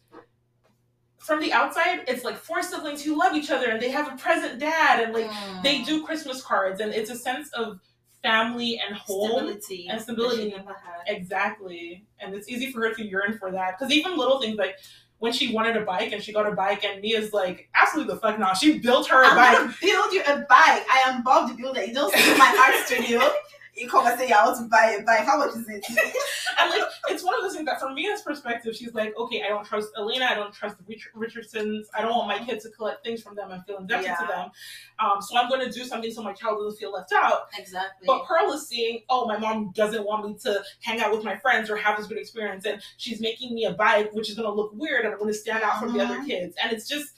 [1.20, 2.02] from the outside.
[2.08, 5.14] It's like four siblings who love each other and they have a present dad, and
[5.14, 5.30] like
[5.64, 5.86] they Mm.
[5.86, 7.80] do Christmas cards, and it's a sense of
[8.24, 9.30] family and home.
[9.30, 10.50] stability and stability.
[10.50, 11.16] that she never had.
[11.16, 12.06] Exactly.
[12.20, 13.78] And it's easy for her to yearn for that.
[13.78, 14.78] Because even little things like
[15.20, 18.20] when she wanted a bike and she got a bike, and Mia's like, absolutely the
[18.20, 18.58] fuck not.
[18.58, 19.36] She built her a I'm
[19.68, 19.80] bike.
[19.80, 20.86] build you a bike.
[20.90, 21.84] I am Bob the Builder.
[21.86, 23.32] You don't see my art studio.
[23.76, 25.26] You come and say I want to buy a bike.
[25.26, 25.86] How much is it?
[26.58, 29.50] And like, it's one of those things that from Mia's perspective, she's like, okay, I
[29.50, 30.26] don't trust Elena.
[30.26, 31.90] I don't trust the Rich- Richardsons.
[31.94, 34.52] I don't want my kid to collect things from them and feel indebted to them.
[35.00, 37.48] Um, so I'm going to do something so my child doesn't feel left out.
[37.58, 38.06] Exactly.
[38.08, 41.36] But Pearl is seeing, oh, my mom doesn't want me to hang out with my
[41.36, 44.50] friends or have this good experience, and she's making me a bike, which is gonna
[44.54, 46.28] look weird, and I'm gonna stand out from the other Mhm.
[46.28, 46.56] kids.
[46.64, 47.10] And it's just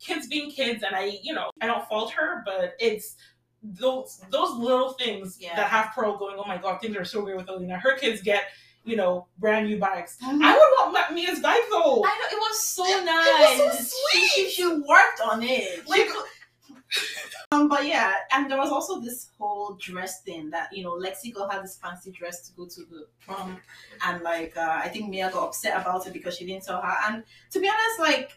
[0.00, 3.16] kids being kids, and I, you know, I don't fault her, but it's
[3.62, 5.56] those those little things Yeah.
[5.56, 7.78] that have Pearl going, oh my god, things are so weird with Elena.
[7.78, 8.44] Her kids get,
[8.84, 10.16] you know, brand new bikes.
[10.22, 10.42] Mhm.
[10.42, 12.04] I would want my, Mia's bike though.
[12.04, 13.58] I know it was so It- it nice.
[13.58, 15.88] was so She, she, she worked on it.
[15.88, 16.08] Like-
[17.52, 21.50] um, but yeah, and there was also this whole dress thing that you know Lexico
[21.50, 23.58] had this fancy dress to go to the prom,
[24.06, 26.96] and like uh, I think Mia got upset about it because she didn't tell her.
[27.06, 28.32] And to be honest, like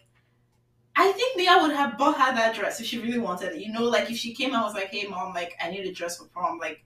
[0.94, 3.60] I think Mia would have bought her that dress if she really wanted it.
[3.60, 5.92] You know, like if she came and was like, "Hey, mom, like I need a
[5.92, 6.84] dress for prom," like.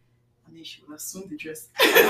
[0.48, 1.70] I mean, she would have sewn the dress.
[1.80, 2.06] she would have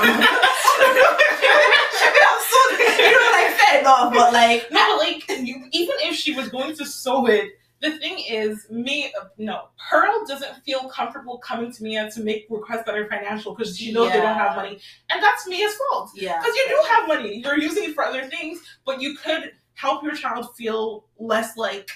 [2.50, 3.00] sewn it.
[3.00, 6.76] You know, like fair enough, but like No, like you, even if she was going
[6.76, 12.10] to sew it, the thing is, me no, Pearl doesn't feel comfortable coming to Mia
[12.10, 14.78] to make requests that are financial because she knows they don't have money,
[15.10, 16.10] and that's Mia's fault.
[16.14, 19.52] yeah, Because you do have money, you're using it for other things, but you could
[19.76, 21.88] help your child feel less like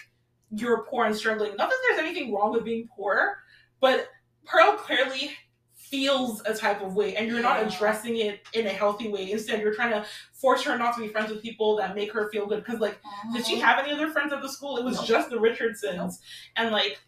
[0.52, 1.56] you're poor and struggling.
[1.56, 3.38] Not that there's anything wrong with being poor,
[3.80, 4.08] but
[4.44, 5.32] Pearl clearly
[5.74, 9.32] feels a type of way and you're not addressing it in a healthy way.
[9.32, 12.30] Instead, you're trying to force her not to be friends with people that make her
[12.30, 12.64] feel good.
[12.64, 12.98] Because, like,
[13.32, 14.76] did she have any other friends at the school?
[14.76, 15.02] It was Uh-huh.
[15.02, 15.08] No.
[15.08, 16.20] just the Richardsons.
[16.56, 16.62] No.
[16.62, 17.00] And, like,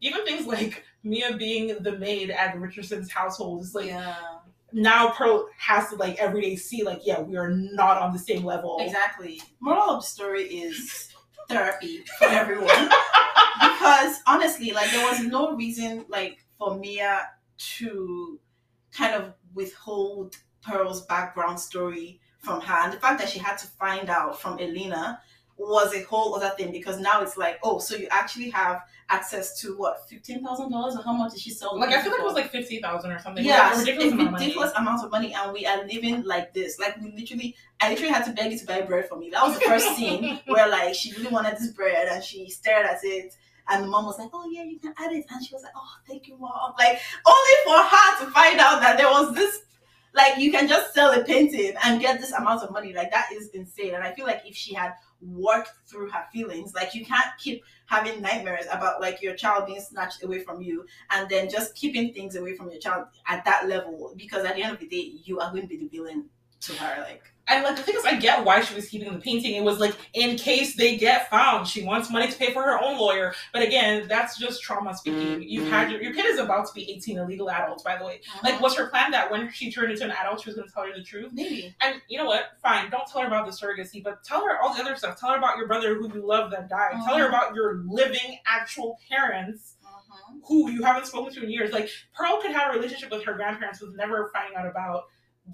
[0.00, 4.14] even things like Mia being the maid at the Richardsons household is like, yeah,
[4.72, 8.18] now Pearl has to, like, every day see, like, yeah, we are not on the
[8.18, 8.78] same level.
[8.80, 9.40] exactly.
[9.60, 11.08] Moral of the story is
[11.48, 12.90] therapy for everyone
[13.60, 18.38] because honestly, like there was no reason like for Mia to
[18.92, 23.66] kind of withhold Pearl's background story from her, and the fact that she had to
[23.66, 25.20] find out from Elena
[25.58, 29.58] was a whole other thing because now it's like, oh, so you actually have access
[29.60, 31.78] to what fifteen thousand dollars or how much did she sell?
[31.78, 33.44] Like, I feel like it was like 50000 or something.
[33.44, 34.44] Yeah, Like, ridiculous amount of money.
[34.44, 36.78] ridiculous amount of money, and we are living like this.
[36.78, 39.30] Like we literally, I literally had to beg you to buy bread for me.
[39.30, 42.86] That was the first scene where like she really wanted this bread, and she stared
[42.86, 43.34] at it,
[43.68, 45.72] and the mom was like, "Oh yeah, you can add it," and she was like,
[45.76, 49.62] "Oh, thank you, mom." Like only for her to find out that there was this.
[50.14, 52.92] Like you can just sell a painting and get this amount of money.
[52.92, 53.94] Like that is insane.
[53.94, 57.64] And I feel like if she had worked through her feelings, like you can't keep
[57.86, 62.12] having nightmares about like your child being snatched away from you and then just keeping
[62.12, 65.12] things away from your child at that level because at the end of the day
[65.24, 66.28] you are going to be the villain
[66.60, 69.18] to her like And like the thing is, I get why she was keeping the
[69.18, 69.54] painting.
[69.54, 72.78] It was like in case they get found, she wants money to pay for her
[72.82, 73.34] own lawyer.
[73.52, 75.20] But again, that's just trauma speaking.
[75.20, 75.42] Mm-hmm.
[75.42, 78.04] You've had your, your kid is about to be eighteen, a legal adult, by the
[78.04, 78.20] way.
[78.28, 78.40] Uh-huh.
[78.44, 80.74] Like, was her plan that when she turned into an adult, she was going to
[80.74, 81.32] tell her the truth?
[81.32, 82.50] maybe And you know what?
[82.62, 85.18] Fine, don't tell her about the surrogacy, but tell her all the other stuff.
[85.18, 86.92] Tell her about your brother who you love that died.
[87.06, 87.28] Tell her Mhm.
[87.28, 90.34] about your living actual parents uh-huh.
[90.46, 91.72] who you haven't spoken to in years.
[91.72, 95.04] Like Pearl could have a relationship with her grandparents with never finding out about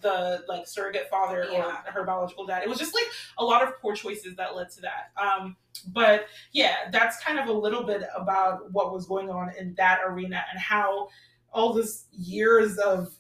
[0.00, 1.80] the like surrogate father Yeah.
[1.86, 2.62] or her biological dad.
[2.62, 3.06] It was just like
[3.38, 5.12] a lot of poor choices that led to that.
[5.20, 5.56] Um,
[5.88, 10.00] but yeah, that's kind of a little bit about what was going on in that
[10.06, 11.08] arena and how
[11.52, 13.14] all this years of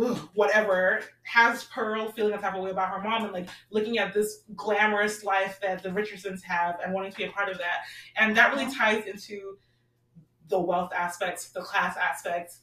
[0.00, 3.98] ugh, whatever has Pearl feeling a type of way about her mom and like looking
[3.98, 7.58] at this glamorous life that the Richardsons have and wanting to be a part of
[7.58, 7.80] that.
[8.16, 9.56] And that really ties into
[10.48, 12.60] the wealth aspects, the class aspects.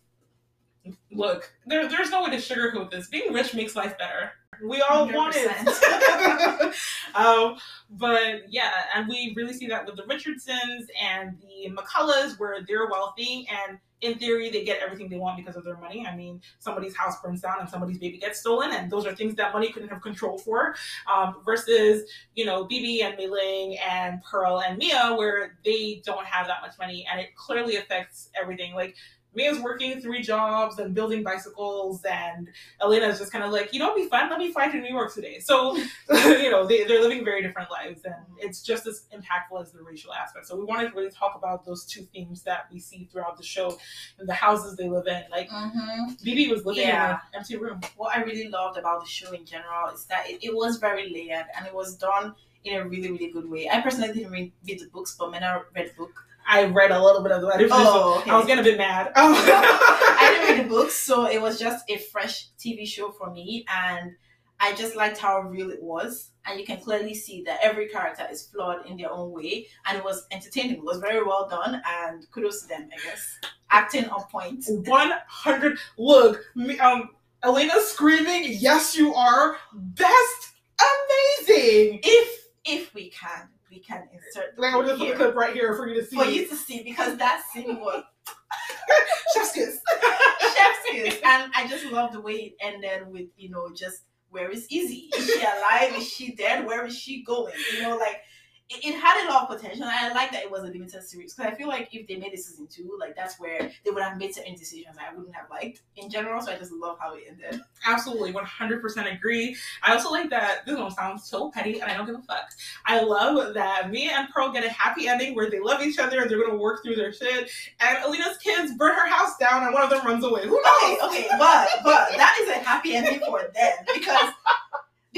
[1.11, 3.07] Look, there, there's no way to sugarcoat this.
[3.09, 4.31] Being rich makes life better.
[4.63, 6.75] We all want it.
[7.15, 7.57] um,
[7.91, 12.87] but yeah, and we really see that with the Richardsons and the McCulloughs, where they're
[12.87, 16.05] wealthy and in theory, they get everything they want because of their money.
[16.05, 19.35] I mean, somebody's house burns down and somebody's baby gets stolen, and those are things
[19.35, 20.75] that money couldn't have control for.
[21.11, 26.25] Um, versus, you know, Bibi and Mei Ling and Pearl and Mia, where they don't
[26.25, 28.75] have that much money, and it clearly affects everything.
[28.75, 28.95] Like
[29.37, 32.49] Mia's working three jobs and building bicycles, and
[32.81, 34.31] Elena's just kind of like, you know, be fun.
[34.31, 35.37] Let me fly to New York today.
[35.39, 35.77] So,
[36.09, 39.83] you know, they, they're living very different lives, and it's just as impactful as the
[39.83, 40.47] racial aspect.
[40.47, 43.43] So, we wanted to really talk about those two themes that we see throughout the
[43.43, 43.77] show
[44.17, 45.23] and the houses they live in.
[45.29, 46.13] Like, mm-hmm.
[46.23, 47.05] Bibi was living yeah.
[47.05, 47.79] in an empty room.
[47.95, 51.13] What I really loved about the show in general is that it, it was very
[51.13, 52.33] layered and it was done
[52.63, 53.69] in a really, really good way.
[53.69, 57.03] I personally didn't read, read the books, but Mena read the book I read a
[57.03, 57.67] little bit of the letter.
[57.69, 58.31] Oh, okay.
[58.31, 59.11] I was getting a bit mad.
[59.15, 59.33] Oh.
[60.19, 63.65] I didn't read the books, so it was just a fresh TV show for me,
[63.69, 64.13] and
[64.59, 66.31] I just liked how real it was.
[66.45, 69.97] And you can clearly see that every character is flawed in their own way, and
[69.97, 70.77] it was entertaining.
[70.77, 73.37] It was very well done, and kudos to them, I guess.
[73.69, 74.63] Acting on point.
[74.85, 75.77] One hundred.
[75.97, 76.41] Look,
[76.79, 77.09] um,
[77.43, 84.57] Elena screaming, "Yes, you are best, amazing." If if we can we can insert.
[84.87, 86.15] Just put a clip right here for you to see.
[86.15, 88.03] For you to see, because that scene was
[89.33, 89.79] chef's kiss.
[90.41, 91.19] chef's kiss.
[91.23, 95.09] And I just love the way it ended with, you know, just where is Izzy?
[95.15, 95.93] Is she alive?
[95.95, 96.65] Is she dead?
[96.65, 97.53] Where is she going?
[97.75, 98.21] You know, like
[98.69, 99.85] it, it, had a lot of potential.
[99.85, 102.17] And I like that it was a limited series because I feel like if they
[102.17, 105.35] made a season two, like that's where they would have made certain decisions I wouldn't
[105.35, 106.41] have liked in general.
[106.41, 107.61] So I just love how it ended.
[107.85, 109.55] Absolutely, one hundred percent agree.
[109.83, 112.49] I also like that this one sounds so petty, and I don't give a fuck.
[112.85, 116.21] I love that Mia and Pearl get a happy ending where they love each other
[116.21, 117.49] and they're gonna work through their shit.
[117.79, 120.43] And Elena's kids burn her house down, and one of them runs away.
[120.43, 120.83] Who knows?
[120.83, 124.31] Okay, okay, but but that is a happy ending for them because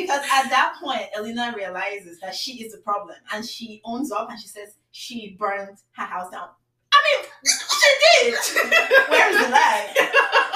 [0.02, 4.30] because at that point, Elena realizes that she is the problem and she owns up
[4.30, 6.50] and she says she burned her house down.
[6.92, 7.90] I mean, she
[8.24, 8.34] did.
[9.10, 9.94] Where's the lie?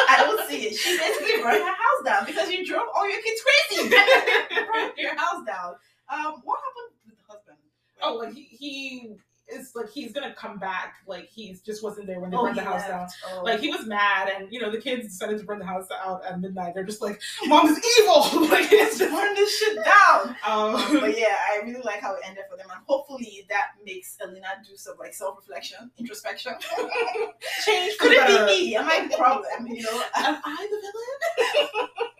[0.09, 0.75] I don't see it.
[0.75, 3.89] She basically burned her house down because you drove all your kids crazy.
[4.73, 5.75] burned your house down.
[6.09, 7.57] Um, what happened with the husband?
[8.01, 9.15] Oh, like he, he
[9.63, 10.95] it's like he's gonna come back.
[11.07, 13.07] Like he just wasn't there when they oh, burned the house down.
[13.31, 13.43] Oh.
[13.43, 16.23] Like he was mad, and you know the kids decided to burn the house out
[16.25, 16.73] at midnight.
[16.73, 20.35] They're just like, "Mom is evil!" like it's burn this shit down.
[20.45, 24.17] Um, but yeah, I really like how it ended for them, and hopefully that makes
[24.21, 26.53] Elena do some like self reflection, introspection,
[27.65, 27.97] change.
[27.99, 28.75] Could it be me?
[28.75, 29.67] Am I the problem?
[29.67, 31.89] You know, am I the villain?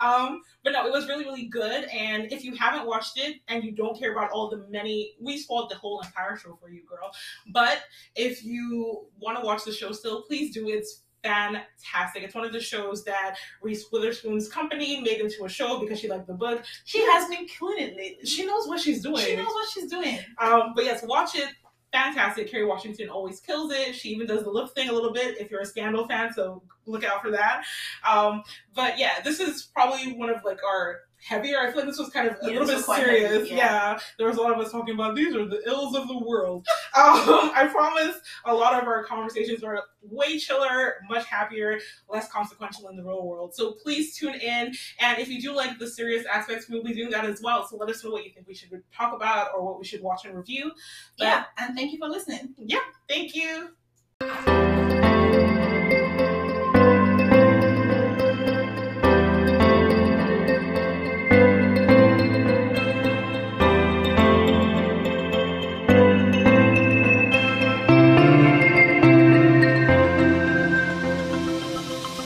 [0.00, 1.84] um, but no, it was really, really good.
[1.84, 5.38] And if you haven't watched it and you don't care about all the many, we
[5.38, 7.10] spoiled the whole entire show for you, girl.
[7.52, 7.82] But
[8.16, 10.68] if you want to watch the show still, please do.
[10.68, 12.22] It's fantastic.
[12.22, 16.08] It's one of the shows that Reese Witherspoon's company made into a show because she
[16.08, 16.64] liked the book.
[16.84, 18.26] She has been killing it lately.
[18.26, 19.24] She knows what she's doing.
[19.24, 20.18] She knows what she's doing.
[20.38, 21.48] Um, but yes, watch it
[21.92, 22.50] fantastic.
[22.50, 23.94] Kerry Washington always kills it.
[23.94, 26.62] She even does the lip thing a little bit if you're a Scandal fan, so
[26.86, 27.64] look out for that.
[28.08, 28.42] Um,
[28.74, 31.58] but yeah, this is probably one of like our heavier.
[31.60, 33.32] I feel like this was kind of a yeah, little bit serious.
[33.32, 33.56] Heavy, yeah.
[33.56, 33.98] yeah.
[34.18, 36.66] there was a lot of us talking about these are the ills of the world.
[36.94, 42.88] um, I promise a lot of our conversations are way chiller, much happier, less consequential
[42.88, 43.54] in the real world.
[43.54, 44.72] So please tune in.
[45.00, 47.66] And if you do like the serious aspects, we'll be doing that as well.
[47.66, 50.02] So let us know what you think we should talk about or what we should
[50.02, 50.72] watch and review.
[51.18, 52.54] But, yeah, and thank you for listening.
[52.58, 54.81] Yeah, thank you.